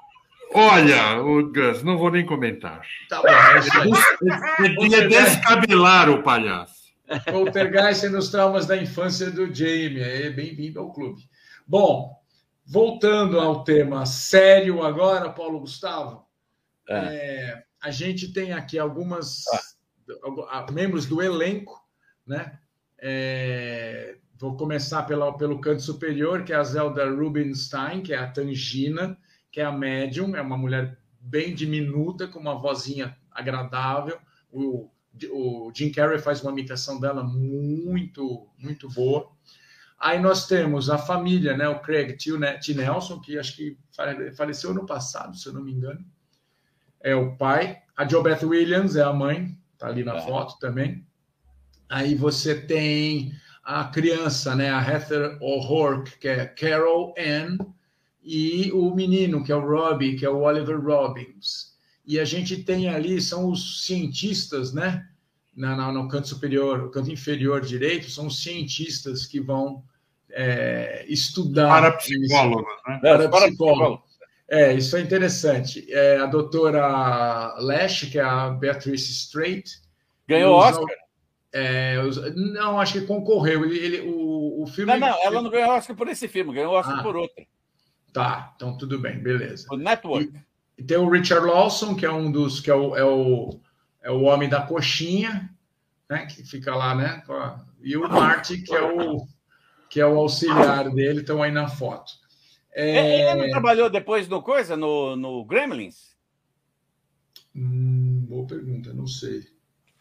[0.53, 2.81] Olha, o Gus, não vou nem comentar.
[3.09, 4.75] Tá bom, é isso aí.
[4.75, 6.86] Podia descabelar o palhaço.
[7.31, 10.01] Poltergeist nos traumas da infância do Jamie.
[10.01, 11.21] É, Bem-vindo ao clube.
[11.67, 12.15] Bom,
[12.65, 16.25] voltando ao tema sério agora, Paulo Gustavo.
[16.89, 19.43] é, a gente tem aqui algumas
[20.23, 21.83] algu- ah, membros do elenco,
[22.25, 22.59] né?
[22.99, 28.27] É, vou começar pela, pelo canto superior, que é a Zelda Rubinstein, que é a
[28.27, 29.17] Tangina,
[29.51, 34.17] que é a médium, é uma mulher bem diminuta, com uma vozinha agradável.
[34.51, 34.89] O,
[35.31, 39.31] o Jim Carrey faz uma imitação dela muito, muito boa.
[39.97, 41.67] Aí nós temos a família, né?
[41.69, 42.31] O Craig T.
[42.61, 42.73] T.
[42.73, 46.05] Nelson, que acho que fale- faleceu no passado, se eu não me engano.
[47.01, 47.81] É o pai.
[47.95, 50.21] A JoBeth Williams é a mãe, tá ali na Tá.
[50.21, 51.05] foto também.
[51.88, 53.31] Aí você tem
[53.66, 54.70] a criança, né?
[54.70, 57.57] A Heather O'Rourke, que é Carol Ann,
[58.24, 61.74] e o menino, que é o Robbie, que é o Oliver Robbins.
[62.05, 65.07] E a gente tem ali, são os cientistas, né?
[65.55, 69.84] Na, na- no canto superior, no canto inferior direito, são os cientistas que vão
[70.30, 71.70] é, estudar.
[71.70, 72.99] Parapsicólogos, né?
[73.01, 74.03] Para Para psicólogo.
[74.47, 75.86] É, isso é interessante.
[75.91, 79.63] É, a doutora Lash, que é a Beatrice Strait.
[80.28, 80.95] Ganhou Os- Oscar.
[81.57, 81.95] É,
[82.35, 83.63] não, acho que concorreu.
[83.63, 84.91] Ele, ele- o, o filme.
[84.91, 87.03] Não, não, ela não ganhou Oscar por esse filme, ganhou Oscar Ah.
[87.03, 87.45] por outro.
[88.11, 89.67] Tá, então tudo bem, beleza.
[89.71, 90.31] O Network.
[90.77, 93.59] E tem o Richard Lawson, que é um dos que é o, é o,
[94.03, 95.49] é o homem da coxinha,
[96.09, 96.25] né?
[96.25, 97.23] Que fica lá, né?
[97.81, 99.25] E o Marty, que é o
[99.89, 102.11] que é o auxiliar dele, estão aí na foto.
[102.73, 106.13] É, Ele não trabalhou depois no coisa, no, no Gremlins?
[107.55, 109.45] hum, boa pergunta, não sei.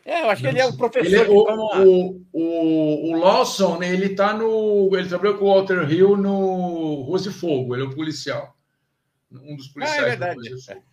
[0.07, 1.07] É, eu acho que ele é o professor.
[1.07, 4.91] Ele é- o, no- o, o, o Lawson, ele tá no.
[4.97, 8.55] Ele trabalhou com o Walter Hill no Rose Fogo, ele é o policial.
[9.33, 10.35] Um dos policiais Ah, é verdade.
[10.41, 10.85] do Rose Fogo.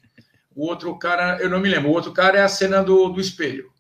[0.56, 3.20] O outro cara, eu não me lembro, o outro cara é a cena do, do
[3.22, 3.72] espelho.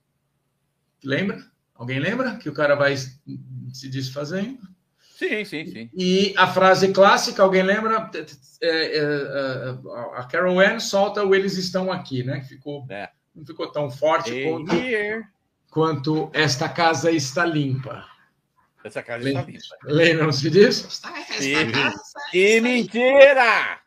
[1.03, 1.39] Lembra?
[1.75, 2.36] Alguém lembra?
[2.36, 4.59] Que o cara vai se desfazendo.
[5.17, 5.89] Sim, sim, sim.
[5.95, 8.09] E a frase clássica, alguém lembra?
[8.61, 9.69] É, é, é,
[10.15, 12.39] a Carol Ann solta o Eles Estão Aqui, né?
[12.39, 13.09] Que ficou, É.
[13.36, 15.25] não ficou tão forte Hey, quanto,
[15.69, 18.05] quanto Esta Casa Está Limpa.
[18.84, 19.75] Essa casa está Lembra- limpa.
[19.84, 20.88] Lembram-se disso?
[22.32, 23.79] Que mentira!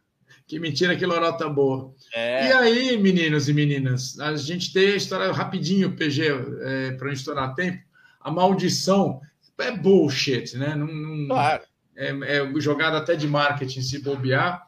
[0.47, 1.92] Que mentira, que lorota boa.
[2.14, 6.22] E É, aí, meninos e meninas, a gente tem a história rapidinho, PG,
[6.62, 7.82] é, para não estourar tempo.
[8.20, 9.20] A maldição
[9.59, 10.74] é bullshit, né?
[10.76, 11.62] Não, não- claro.
[11.97, 14.64] é, é jogada até de marketing se bobear,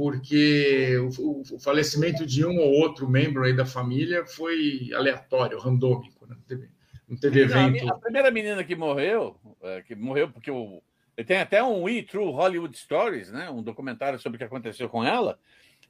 [0.00, 6.26] porque o, o- falecimento de um ou outro membro aí da família foi aleatório, randômico,
[6.26, 6.34] né?
[6.36, 6.68] não teve,
[7.06, 7.84] não teve Não, a, evento.
[7.84, 10.82] mi- a primeira menina que morreu, é, que morreu porque o.
[11.26, 13.50] Tem até um We True Hollywood Stories, né?
[13.50, 15.38] um documentário sobre o que aconteceu com ela.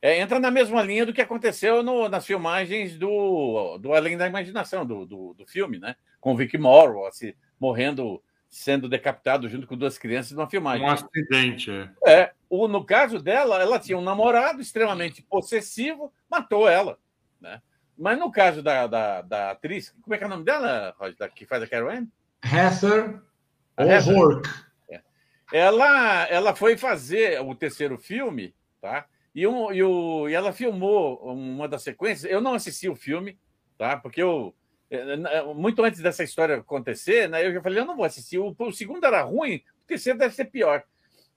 [0.02, 4.26] é, entra na mesma linha do que aconteceu no- nas filmagens do, do Além da
[4.26, 5.94] Imaginação, do, do, do filme, né?
[6.20, 10.84] Com o Vic Morrow, assim, morrendo, sendo decapitado junto com duas crianças numa filmagem.
[10.84, 11.90] Um acidente, é.
[12.04, 16.98] É, o, no caso dela, ela tinha um namorado extremamente possessivo, matou ela.
[17.40, 17.62] Né?
[17.96, 21.32] Mas no caso da, da, da atriz, como é que é o nome dela, Roger,
[21.32, 21.92] que faz a Carol?
[22.44, 23.22] Heather.
[23.78, 24.50] O'Rourke.
[25.52, 29.06] Ela, ela foi fazer o terceiro filme, tá?
[29.34, 32.30] E, um, e, o, e ela filmou uma das sequências.
[32.30, 33.38] Eu não assisti o filme,
[33.78, 33.96] tá?
[33.96, 34.54] Porque eu.
[34.90, 37.44] eh, eh, Muito antes dessa história acontecer, né?
[37.46, 38.38] Eu já falei, eu não vou assistir.
[38.38, 40.84] O, o segundo era ruim, o terceiro deve ser pior.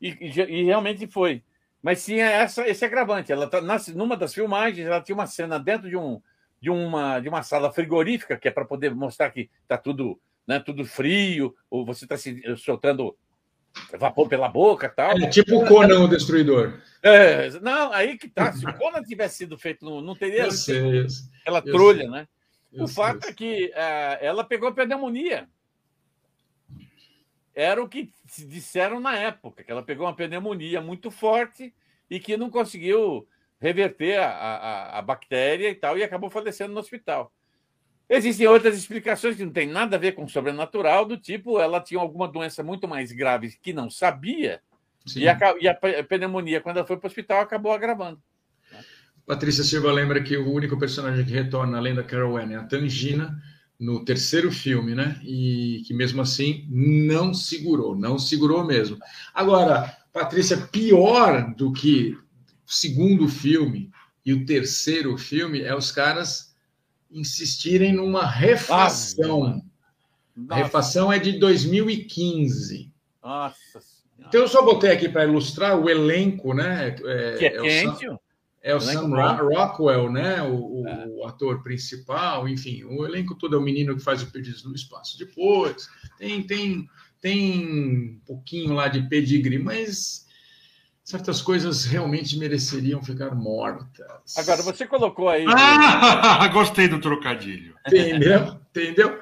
[0.03, 1.41] E, e, e realmente foi.
[1.81, 3.31] Mas tinha essa, esse agravante.
[3.31, 6.21] Ela tá, nas, numa das filmagens, ela tinha uma cena dentro de, um,
[6.61, 10.59] de, uma, de uma sala frigorífica, que é para poder mostrar que está tudo né?
[10.59, 13.15] Tudo frio, ou você está se soltando
[13.97, 15.17] vapor pela boca tal.
[15.17, 16.79] É, tipo o Conan o Destruidor.
[17.01, 18.51] É, não, aí que tá.
[18.53, 21.05] Se o Conan tivesse sido feito, não, não teria Eu sei,
[21.45, 22.09] eu trolha, sei.
[22.09, 22.27] né?
[22.75, 25.47] o fato é que eh, ela pegou pneumonia.
[27.55, 31.73] Era o que se disseram na época, que ela pegou uma pneumonia muito forte
[32.09, 33.27] e que não conseguiu
[33.59, 37.31] reverter a, a, a bactéria e tal, e acabou falecendo no hospital.
[38.09, 41.79] Existem outras explicações que não tem nada a ver com o sobrenatural, do tipo ela
[41.79, 44.61] tinha alguma doença muito mais grave que não sabia,
[45.05, 45.21] Sim.
[45.21, 48.21] e a, e a pneumonia, quando ela foi para o hospital, acabou agravando.
[49.25, 52.63] Patrícia Silva lembra que o único personagem que retorna além da Carol Anne é a
[52.63, 53.41] Tangina
[53.83, 55.19] no terceiro filme, né?
[55.23, 58.97] E que mesmo assim não segurou, não segurou mesmo.
[59.33, 62.17] Agora, Patrícia, pior do que
[62.65, 63.91] o segundo filme
[64.25, 66.55] e o terceiro filme é os caras
[67.11, 69.61] insistirem numa refação.
[70.35, 72.91] A Nossa, refação é de 2015.
[73.21, 74.29] nossa Senhora.
[74.29, 76.95] Então eu só botei aqui para ilustrar o elenco, né?
[77.03, 78.19] É, que é, é o Sam-.
[78.63, 80.41] É o Sam Rockwell, né?
[80.41, 81.05] O, o- É.
[81.07, 84.73] o ator principal, enfim, o elenco todo é o menino que faz o Perdidos no
[84.73, 85.17] Espaço.
[85.19, 85.87] Depois
[86.17, 86.87] tem tem
[87.21, 87.65] tem
[88.15, 90.25] um pouquinho lá de pedigree, mas
[91.03, 94.37] certas coisas realmente mereceriam ficar mortas.
[94.37, 95.45] Agora, você colocou aí.
[95.47, 97.75] Ah, gostei do trocadilho.
[97.87, 98.57] Entendeu?
[98.69, 99.19] Entendeu?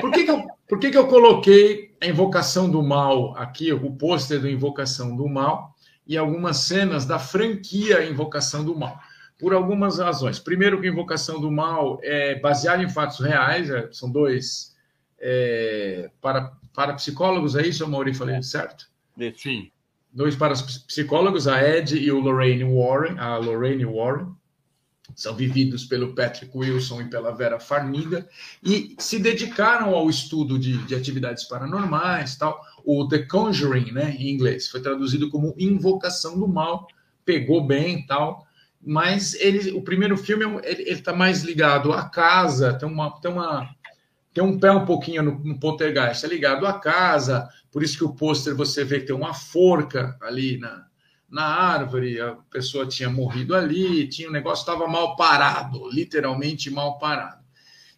[0.00, 3.90] Por que, que, eu, por que, que eu coloquei a Invocação do Mal aqui, o
[3.92, 5.71] pôster do Invocação do Mal,
[6.06, 8.98] e algumas cenas da franquia Invocação do Mal?
[9.38, 10.38] Por algumas razões.
[10.38, 14.72] Primeiro, que Invocação do Mal é baseado em fatos reais, é, são dois
[15.18, 18.12] é, para, para psicólogos, é isso, Mauri?
[18.14, 18.90] Falei certo?
[19.36, 19.70] Sim.
[20.12, 24.34] dois parapsicólogos, a Ed e o Lorraine Warren, a Lorraine Warren,
[25.14, 28.26] são vividos pelo Patrick Wilson e pela Vera Farmiga,
[28.62, 32.60] e se dedicaram ao estudo de, de atividades paranormais, tal.
[32.84, 36.86] O The Conjuring, né, em inglês, foi traduzido como Invocação do Mal,
[37.24, 38.46] pegou bem, tal.
[38.84, 43.68] Mas ele, o primeiro filme ele está mais ligado à casa, tem uma, tem uma
[44.34, 48.04] tem um pé um pouquinho no, no poltergeist, é ligado à casa, por isso que
[48.04, 50.86] o pôster você vê que tem uma forca ali na,
[51.28, 56.98] na árvore, a pessoa tinha morrido ali, tinha o negócio estava mal parado, literalmente mal
[56.98, 57.42] parado.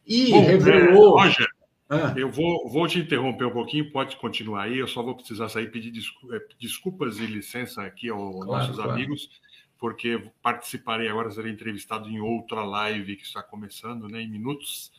[0.07, 1.18] E Bom, revelou.
[1.18, 1.49] é, Roger,
[1.95, 4.78] Ah, eu vou, vou te interromper um pouquinho, pode continuar aí.
[4.78, 5.92] Eu só vou precisar sair pedir
[6.32, 8.90] eh, desculpas e licença aqui aos Claro, nossos claro.
[8.92, 9.30] amigos,
[9.78, 14.92] porque participarei agora, serei entrevistado em outra live que está começando, né, em minutos.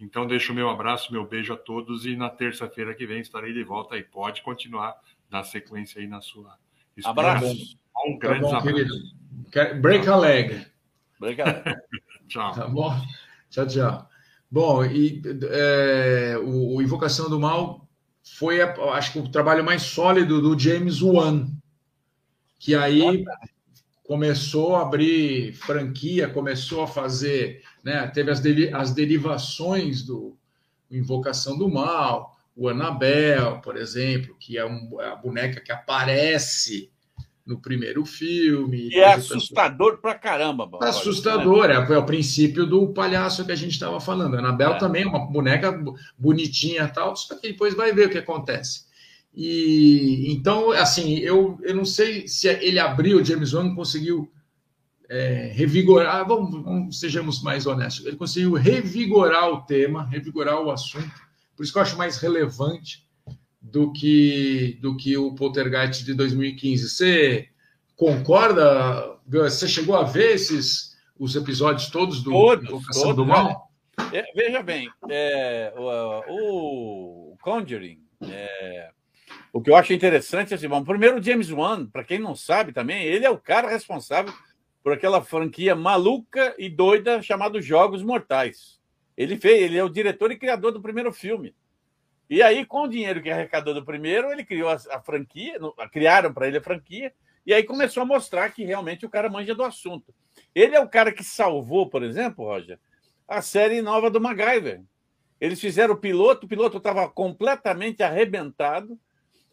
[0.00, 3.52] Então, deixo o meu abraço, meu beijo a todos e na terça-feira que vem estarei
[3.52, 4.02] de volta aí.
[4.02, 4.94] Pode continuar,
[5.28, 6.58] dar sequência aí na sua
[7.04, 7.78] Abraço.
[8.06, 8.66] Um tá grande bom, abraço.
[8.66, 8.94] querido.
[9.52, 10.66] Quer- Break a leg.
[11.18, 11.62] Obrigado.
[12.28, 12.52] Tchau.
[12.52, 12.94] Tá bom?
[13.50, 14.09] Tchau, tchau.
[14.50, 17.86] Bom, e é, o, o Invocação do Mal
[18.36, 21.46] foi, a- acho que, o trabalho mais sólido do James Wan,
[22.58, 23.24] que aí
[24.04, 30.36] começou a abrir franquia, começou a fazer, né, teve as, deri- as derivações do
[30.90, 36.90] Invocação do Mal, o Annabelle, por exemplo, que é, um- é a boneca que aparece
[37.50, 38.88] no primeiro filme.
[38.90, 40.64] E é assustador pra caramba.
[40.66, 40.84] Bob.
[40.84, 44.36] Assustador, é, é o princípio do palhaço que a gente estava falando.
[44.36, 44.78] A Anabel É.
[44.78, 48.18] também é uma boneca bo- bonitinha e tal, só que depois vai ver o que
[48.18, 48.88] acontece.
[49.34, 54.30] E então, assim, eu, eu não sei se ele abriu, o James Wan conseguiu
[55.08, 61.10] é, revigorar, vamos, vamos- sejamos mais honestos, ele conseguiu revigorar o tema, revigorar o assunto,
[61.56, 63.04] por isso que eu acho mais relevante
[63.60, 66.88] do que, do que o Poltergeist de 2015.
[66.88, 67.48] Você
[67.94, 69.18] concorda?
[69.26, 73.70] Você chegou a ver esses os episódios todos do Todos, Invocação todos, do Mal?
[74.10, 78.90] É, veja bem, é, o, o Conjuring, é,
[79.52, 82.34] o que eu acho interessante é assim, bom, primeiro o James Wan, para quem não
[82.34, 84.32] sabe também, ele é o cara responsável
[84.82, 88.80] por aquela franquia maluca e doida chamada Jogos Mortais.
[89.14, 91.54] Ele fez, ele é o diretor e criador do primeiro filme.
[92.30, 95.58] E aí, com o dinheiro que arrecadou do primeiro, ele criou a, a franquia,
[95.92, 97.12] criaram para ele a franquia,
[97.44, 100.14] e aí começou a mostrar que realmente o cara manja do assunto.
[100.54, 102.78] Ele é o cara que salvou, por exemplo, Roger,
[103.26, 104.80] a série nova do MacGyver.
[105.40, 108.96] Eles fizeram o piloto, o piloto estava completamente arrebentado.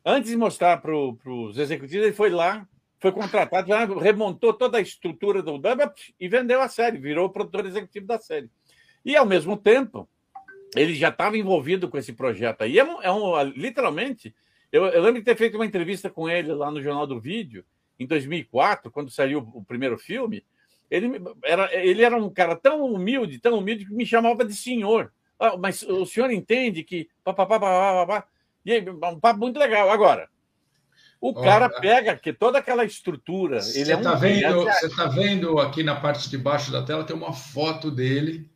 [0.05, 2.67] Antes de mostrar para os executivos, ele foi lá,
[2.99, 5.80] foi contratado, remontou toda a estrutura do Dub
[6.19, 8.51] e vendeu a série, virou o produtor executivo da série.
[9.03, 10.07] E, ao mesmo tempo,
[10.76, 12.78] ele já estava envolvido com esse projeto aí.
[12.78, 14.36] É um, é um- literalmente,
[14.72, 17.63] eu, eu lembro de ter feito uma entrevista com ele lá no Jornal do Vídeo,
[17.99, 20.43] em 2004, quando saiu o primeiro filme.
[20.89, 25.11] Ele era, ele era um cara tão humilde, tão humilde, que me chamava de senhor.
[25.39, 27.09] Ah, mas o senhor entende que.
[27.24, 28.28] Pá, pá, pá, pá, pá, pá.
[28.65, 29.89] E aí, um papo muito legal.
[29.89, 30.30] Agora,
[31.20, 33.61] o cara pega que toda aquela estrutura.
[33.61, 37.03] Você está é um vendo, você tá vendo aqui na parte de baixo da tela
[37.03, 38.49] tem uma foto dele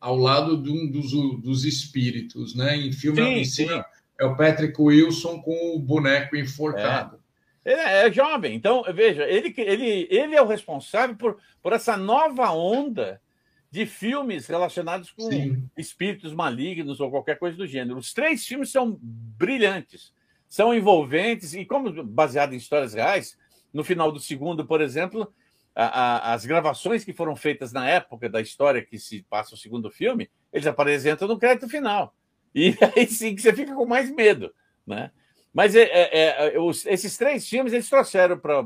[0.00, 2.76] ao lado de um dos, dos espíritos, né?
[2.76, 3.86] Em filme sim, em cima
[4.18, 7.16] é o Patrick Wilson com o boneco enforcado.
[7.64, 7.72] É.
[7.72, 12.52] Ele é jovem, então veja, ele, ele, ele é o responsável por, por essa nova
[12.52, 13.20] onda
[13.68, 15.68] de filmes relacionados com Sim.
[15.76, 17.98] espíritos malignos ou qualquer coisa do gênero.
[17.98, 20.14] Os três filmes são brilhantes,
[20.48, 23.36] são envolventes e, como baseado em histórias reais,
[23.72, 25.30] no final do segundo, por exemplo,
[25.76, 29.90] a, as gravações que foram feitas na época da história que se passa o segundo
[29.90, 32.14] filme, eles apresentam no crédito final.
[32.54, 34.54] E aí sim que você fica com mais medo,
[34.86, 35.10] né?
[35.52, 38.62] Mas é, é, é, os, esses três filmes eles trouxeram para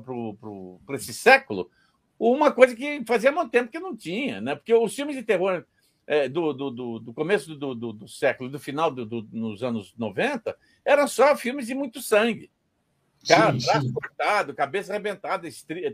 [0.95, 1.71] esse século
[2.19, 4.55] uma coisa que fazia muito tempo que não tinha, né?
[4.55, 5.65] Porque os filmes de terror
[6.07, 9.95] é, do, do, do, do, começo do, do, do, século, do final do, nos anos
[9.97, 12.51] 90, eram só filmes de muito sangue.
[13.27, 13.93] Cara, sim, braço sim.
[13.93, 15.49] cortado, cabeça arrebentada,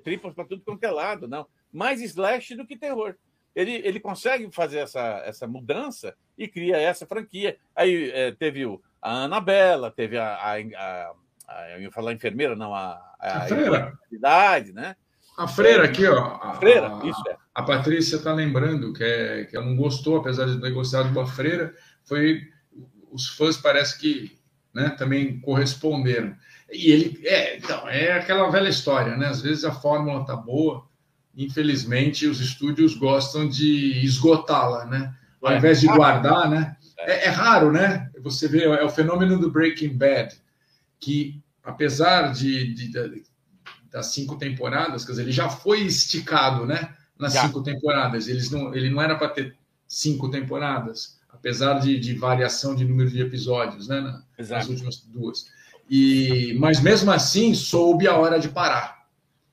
[0.04, 1.46] tripas para tudo quanto é lado, não.
[1.72, 3.14] Mais slash do que terror.
[3.54, 7.56] Ele, ele consegue fazer essa, essa mudança e cria essa franquia.
[7.74, 11.12] Aí é, teve o, a Anabela, teve a, a, a,
[11.48, 13.98] a, eu ia falar enfermeira, não, a, a, a freira.
[14.74, 14.96] né?
[15.38, 16.38] A freira aqui, ó.
[16.42, 17.36] A, freira, isso é.
[17.54, 21.26] A Patrícia está lembrando que, é, que ela não gostou, apesar de ter gostado da
[21.26, 21.74] freira,
[22.04, 22.42] foi
[23.10, 24.38] os fãs parece que
[24.74, 26.36] né, também corresponderam.
[26.72, 29.26] E ele é, então, é aquela velha história, né?
[29.26, 30.86] Às vezes a fórmula tá boa,
[31.36, 35.14] infelizmente os estúdios gostam de esgotá-la, né?
[35.42, 35.58] Ao é.
[35.58, 36.76] invés de guardar, né?
[36.98, 38.10] É, é raro, né?
[38.22, 40.34] Você vê, é o fenômeno do Breaking Bad,
[40.98, 43.24] que apesar de, de, de
[43.96, 46.94] das cinco temporadas, quer dizer, ele já foi esticado, né?
[47.18, 47.42] Nas já.
[47.42, 48.28] cinco temporadas.
[48.28, 49.56] Eles não, ele não era para ter
[49.88, 54.00] cinco temporadas, apesar de, de, variação de número de episódios, né?
[54.00, 55.46] Na, nas últimas duas.
[55.88, 59.06] E, mas mesmo assim, soube a hora de parar.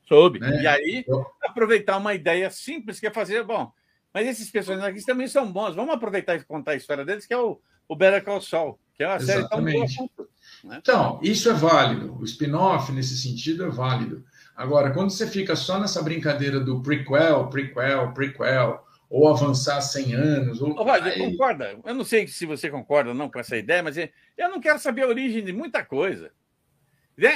[0.06, 0.38] Soube.
[0.38, 0.62] Né?
[0.62, 1.24] E aí, Eu...
[1.42, 3.72] aproveitar uma ideia simples que é fazer, bom,
[4.12, 5.74] mas esses personagens aqui também são bons.
[5.74, 9.02] Vamos aproveitar e contar a história deles, que é o, o Better Call Saul, que
[9.02, 9.92] é uma Exatamente.
[9.92, 10.20] série tão boa.
[10.64, 10.78] Né?
[10.80, 12.16] Então, isso é válido.
[12.18, 14.24] O spin-off, nesse sentido, é válido.
[14.56, 20.60] Agora, quando você fica só nessa brincadeira do prequel, prequel, prequel, ou avançar 100 anos.
[20.60, 20.72] Ou...
[20.72, 21.18] Roger, aí...
[21.18, 21.78] concorda?
[21.84, 24.80] Eu não sei se você concorda ou não com essa ideia, mas eu não quero
[24.80, 26.32] saber a origem de muita coisa.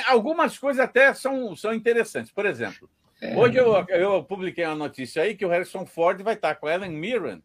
[0.09, 2.33] Algumas coisas até são, são interessantes.
[2.33, 2.91] Por exemplo,
[3.23, 3.37] é...
[3.37, 6.91] hoje eu, eu publiquei uma notícia aí que o Harrison Ford vai estar com Ellen
[6.91, 7.41] Mirren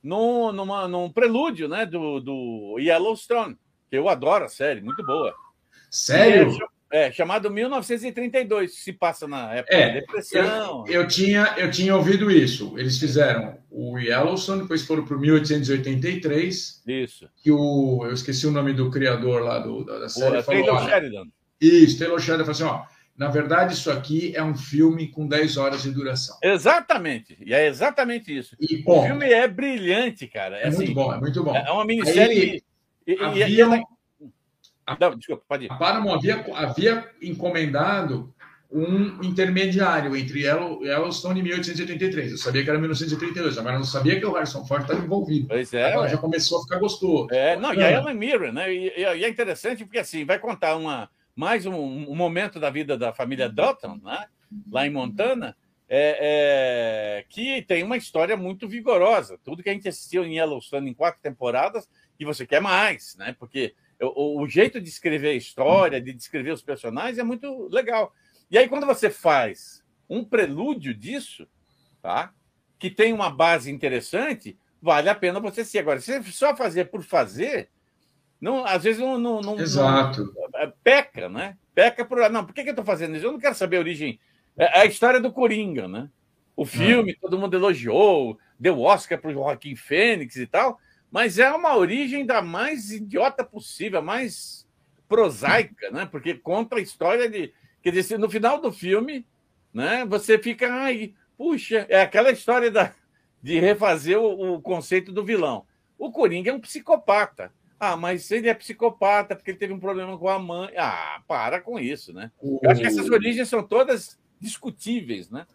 [0.00, 3.58] num, numa, num prelúdio né, do, do Yellowstone,
[3.90, 5.34] que eu adoro a série, muito boa.
[5.90, 6.56] Sério?
[6.90, 10.84] É, chamado 1932, se passa na época é, da depressão.
[10.86, 12.78] Eu, eu, tinha, eu tinha ouvido isso.
[12.78, 16.82] Eles fizeram o Yellowstone, depois foram para o 1883.
[16.86, 17.28] Isso.
[17.36, 20.38] Que o, eu esqueci o nome do criador lá do, da série.
[20.38, 21.24] O, falou, Taylor Sheridan.
[21.60, 25.56] Isso, Taylor Sheridan falou assim: ó, na verdade, isso aqui é um filme com 10
[25.56, 26.36] horas de duração.
[26.42, 28.54] Exatamente, e é exatamente isso.
[28.60, 30.58] E, bom, o filme é brilhante, cara.
[30.58, 31.56] É, é assim, muito bom, é muito bom.
[31.56, 32.62] É uma minissérie.
[33.06, 33.80] Aí, e, havia, e ela...
[35.00, 35.72] Não, desculpa, pode ir.
[35.72, 38.34] A Paramount havia, havia encomendado
[38.70, 42.32] um intermediário entre Yellowstone e 1883.
[42.32, 45.48] Eu sabia que era 1932, mas não sabia que o Harrison Ford estava envolvido.
[45.48, 45.92] Pois é.
[45.92, 47.28] Agora já começou a ficar gostoso.
[47.30, 48.72] É, não, e a Ellen Mirren, né?
[48.72, 52.96] E, e, é interessante porque assim vai contar uma mais um, um, momento da vida
[52.96, 54.26] da família Dutton, né?
[54.70, 55.56] Lá em Montana.
[55.88, 59.38] É, é, que tem uma história muito vigorosa.
[59.44, 63.36] Tudo que a gente assistiu em Yellowstone em quatro temporadas, e você quer mais, né?
[63.38, 68.12] Porque o, o, jeito de escrever a história, de descrever os personagens é muito legal.
[68.50, 71.46] E aí, quando você faz um prelúdio disso,
[72.02, 72.32] tá?
[72.78, 75.78] que tem uma base interessante, vale a pena você ser.
[75.78, 77.70] Agora, se você só fazer por fazer,
[78.40, 79.18] não, às vezes não.
[79.18, 80.32] não, não Exato.
[80.34, 81.56] Não, é, peca, né?
[81.74, 82.30] Peca por.
[82.30, 83.26] Não, por que, que eu estou fazendo isso?
[83.26, 84.20] Eu não quero saber a origem.
[84.56, 86.10] É, é a história do Coringa, né?
[86.54, 87.16] O filme, é.
[87.20, 90.78] todo mundo elogiou, deu Oscar para o Joaquim Fênix e tal
[91.10, 94.66] mas é uma origem da mais idiota possível, mais
[95.08, 96.06] prosaica, né?
[96.06, 97.52] Porque conta a história de.
[97.82, 99.26] Quer dizer, no final do filme,
[99.72, 102.92] né, você fica, ai, puxa, é aquela história da,
[103.42, 105.64] de refazer o, o conceito do vilão.
[105.98, 107.52] O Coringa é um psicopata.
[107.78, 110.72] Ah, mas ele é psicopata porque ele teve um problema com a mãe.
[110.76, 112.32] Ah, para com isso, né?
[112.42, 115.46] Eu acho que essas origens são todas discutíveis, né?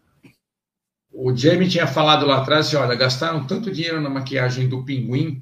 [1.14, 5.42] O Jamie tinha falado lá atrás, assim, olha, gastaram tanto dinheiro na maquiagem do pinguim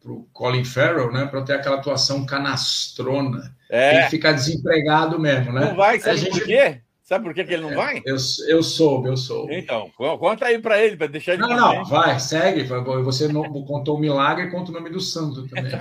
[0.00, 3.54] para o Colin Farrell, né, para ter aquela atuação canastrona.
[3.68, 3.90] É.
[3.90, 5.66] Tem que ficar desempregado mesmo, né?
[5.66, 6.30] Não vai, sabe gente...
[6.30, 6.80] por quê?
[7.02, 8.00] Sabe por que, que ele não vai?
[8.06, 8.16] Eu,
[8.48, 9.54] eu soube, eu soube.
[9.54, 11.42] Então, conta aí para ele, para deixar ele.
[11.42, 12.62] Não, não, vai, segue.
[12.62, 15.72] Você contou o milagre e conta o nome do santo também.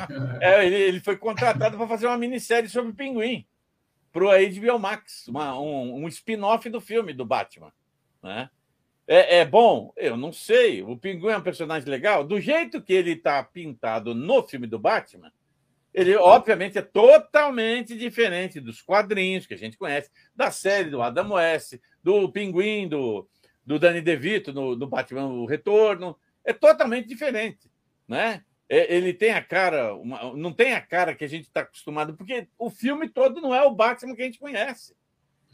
[0.42, 3.46] É, ele, ele foi contratado para fazer uma minissérie sobre o pinguim
[4.12, 7.72] para o HBO Max, uma, um, um spin-off do filme do Batman.
[8.22, 8.50] Né?
[9.14, 9.92] É, é, bom?
[9.98, 10.82] Eu não sei.
[10.82, 12.24] O pinguim é um personagem legal.
[12.24, 15.30] Do jeito que ele está pintado no filme do Batman,
[15.94, 21.34] ele, obviamente, é totalmente diferente dos quadrinhos que a gente conhece, da série do Adam
[21.34, 23.28] West, do Pinguim, do,
[23.66, 26.18] do Danny DeVito, no, do Batman O Retorno.
[26.46, 27.70] É totalmente diferente,
[28.08, 28.46] né?
[28.70, 32.16] É, ele tem a cara, uma, não tem a cara que a gente está acostumado,
[32.16, 34.96] porque o filme todo não é o Batman que a gente conhece.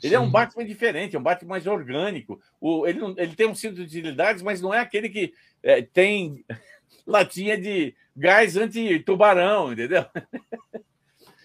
[0.01, 0.15] Ele Sim.
[0.15, 2.39] é um Batman diferente, é um Batman mais orgânico.
[2.61, 5.33] O, ele, não, ele tem um cinto de utilidades, mas não é aquele que
[5.63, 6.45] é, tem
[7.05, 10.05] latinha de gás anti-tubarão, entendeu?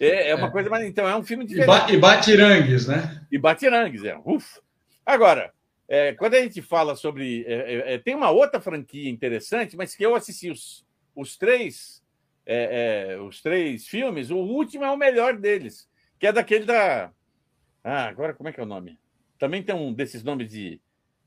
[0.01, 0.51] É, é uma é.
[0.51, 0.85] coisa mais.
[0.85, 1.95] Então, é um filme diferente.
[1.95, 3.25] E, batirangues, né?
[3.31, 4.19] E batirangues, é.
[4.25, 4.59] Uf.
[5.07, 5.53] Agora,
[5.89, 7.45] é, quando a gente fala sobre.
[7.47, 10.85] É, é, é, tem uma outra franquia interessante, mas que eu assisti os,
[11.15, 12.03] os três.
[13.25, 15.89] os três filmes, o último é o melhor deles,
[16.19, 17.13] que é daquele da.
[17.85, 18.99] Ah, agora como é que é o nome?
[19.39, 20.81] Também tem um desses nomes de,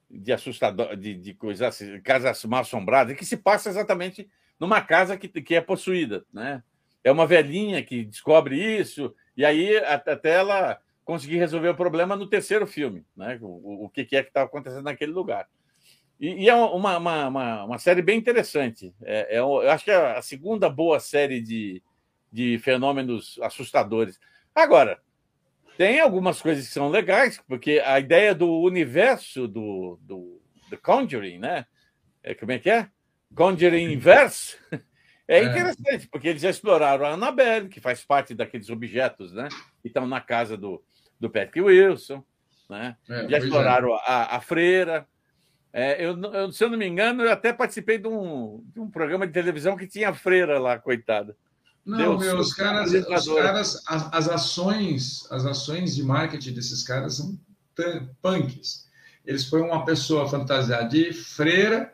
[0.09, 4.29] de assustador, de, de coisas, casas mal assombradas, que se passa exatamente
[4.59, 6.63] numa casa que, que é possuída, né?
[7.03, 12.27] É uma velhinha que descobre isso, e aí até ela conseguir resolver o problema no
[12.27, 13.37] terceiro filme, né?
[13.41, 15.47] O, o que é que está acontecendo naquele lugar.
[16.19, 18.93] E, e é uma, uma, uma, uma, série bem interessante.
[19.03, 21.83] É, é, eu acho que é a segunda boa série de,
[22.31, 24.19] de fenômenos assustadores.
[24.53, 24.99] Agora,
[25.77, 31.39] tem algumas coisas que são legais, porque a ideia do universo do, do, do Conjuring,
[31.39, 31.65] né?
[32.23, 32.87] É, como é que é?
[33.35, 34.57] Conjuring Inverse,
[35.27, 39.49] é, é interessante, porque eles já exploraram a Annabelle, que faz parte daqueles objetos, né?
[39.81, 40.83] Que estão na casa do,
[41.19, 42.23] do Patrick Wilson,
[42.69, 42.95] né?
[43.09, 43.39] É, já é.
[43.39, 43.99] exploraram é.
[44.05, 45.07] a, a freira.
[45.73, 48.89] É, eu, eu, se eu não me engano, eu até participei de um, de um
[48.89, 51.35] programa de televisão que tinha freira lá, coitada.
[51.85, 56.81] Não, Deus, meu, os caras, os caras as, as, ações, as ações de marketing desses
[56.81, 57.39] caras são
[58.21, 58.89] punks.
[59.23, 61.93] Eles põem uma pessoa fantasiada de freira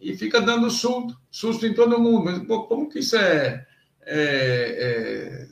[0.00, 2.24] e fica dando susto, susto em todo mundo.
[2.24, 3.66] Mas pô, como que isso é,
[4.02, 5.48] é,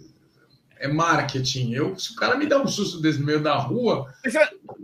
[0.78, 1.72] é, é, marketing?
[1.72, 4.12] Eu, se o cara me dá um susto desse no meio da rua,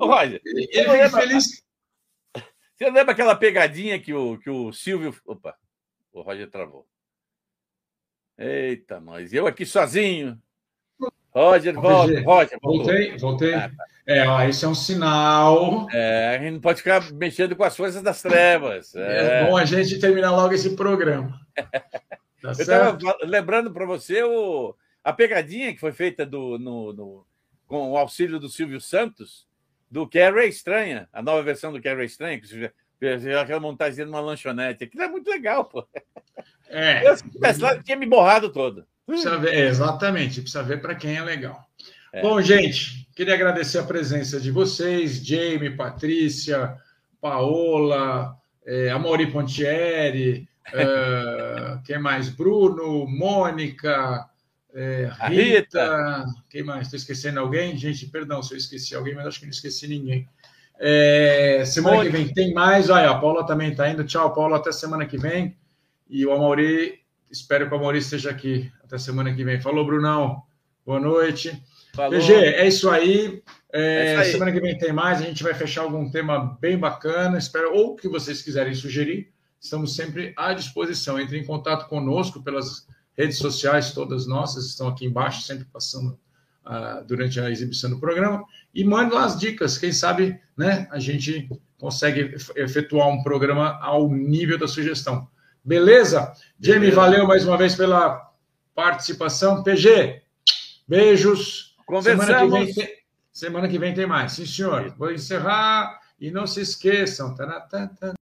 [0.00, 1.64] Roger, ele, ele fica feliz.
[2.76, 5.14] Você lembra aquela pegadinha que o, que o Silvio.
[5.24, 5.56] Opa,
[6.12, 6.86] o Roger travou.
[8.38, 9.32] Eita, nós.
[9.32, 10.38] Eu aqui sozinho.
[11.30, 12.20] Roger, volta.
[12.22, 13.54] Roger, voltei, voltei.
[13.54, 13.84] Ah, tá.
[14.06, 15.86] É, ó, isso é um sinal.
[15.92, 18.94] É, a gente não pode ficar mexendo com as forças das trevas.
[18.94, 21.40] É, é bom a gente terminar logo esse programa.
[22.42, 27.26] Tá Eu estava lembrando para você o, a pegadinha que foi feita do, no, no,
[27.66, 29.48] com o auxílio do Silvio Santos,
[29.90, 32.70] do Carrie Estranha, a nova versão do Carrie Estranha, que
[33.40, 34.84] aquela montagem numa lanchonete.
[34.84, 35.86] Aquilo é muito legal, pô.
[36.68, 37.08] É.
[37.08, 38.86] Eu, se tivesse lá, tinha me borrado todo.
[39.06, 41.64] Precisa ver, exatamente, precisa ver para quem é legal.
[42.12, 42.22] É.
[42.22, 46.76] Bom, gente, queria agradecer a presença de vocês, Jamie, Patrícia,
[47.20, 52.28] Paola, é, Amaury Pontieri, é, quem mais?
[52.28, 54.28] Bruno, Mônica,
[54.74, 56.82] é, Rita, Rita, quem mais?
[56.82, 57.76] Estou esquecendo alguém?
[57.76, 60.28] Gente, perdão se eu esqueci alguém, mas acho que não esqueci ninguém.
[60.78, 62.16] É, semana Mônica.
[62.16, 62.90] que vem tem mais.
[62.90, 64.04] Olha, a Paula também está indo.
[64.04, 65.56] Tchau, Paula, até semana que vem.
[66.08, 67.00] E o Amaury,
[67.30, 69.60] espero que o Amaury esteja aqui até semana que vem.
[69.60, 70.42] Falou, Brunão.
[70.84, 71.60] Boa noite.
[71.94, 72.12] Falou.
[72.12, 73.42] PG, é isso aí.
[73.72, 74.32] É, é isso aí.
[74.32, 75.20] Semana que vem tem mais.
[75.20, 77.38] A gente vai fechar algum tema bem bacana.
[77.38, 79.32] Espero, ou que vocês quiserem sugerir.
[79.58, 81.18] Estamos sempre à disposição.
[81.18, 82.86] Entre em contato conosco pelas
[83.16, 86.18] redes sociais, todas nossas estão aqui embaixo, sempre passando
[86.66, 88.44] uh, durante a exibição do programa.
[88.76, 89.78] E mande lá as dicas.
[89.78, 91.48] Quem sabe né, a gente
[91.78, 95.26] consegue efetuar um programa ao nível da sugestão.
[95.64, 96.30] Beleza?
[96.60, 98.30] Jamie, valeu mais uma vez pela
[98.74, 99.62] participação.
[99.62, 100.20] PG,
[100.86, 101.74] beijos.
[101.86, 102.26] Conversamos.
[102.26, 102.94] Semana que vem tem,
[103.32, 104.32] semana que vem tem mais.
[104.32, 104.94] Sim, senhor.
[104.98, 107.34] Vou encerrar e não se esqueçam.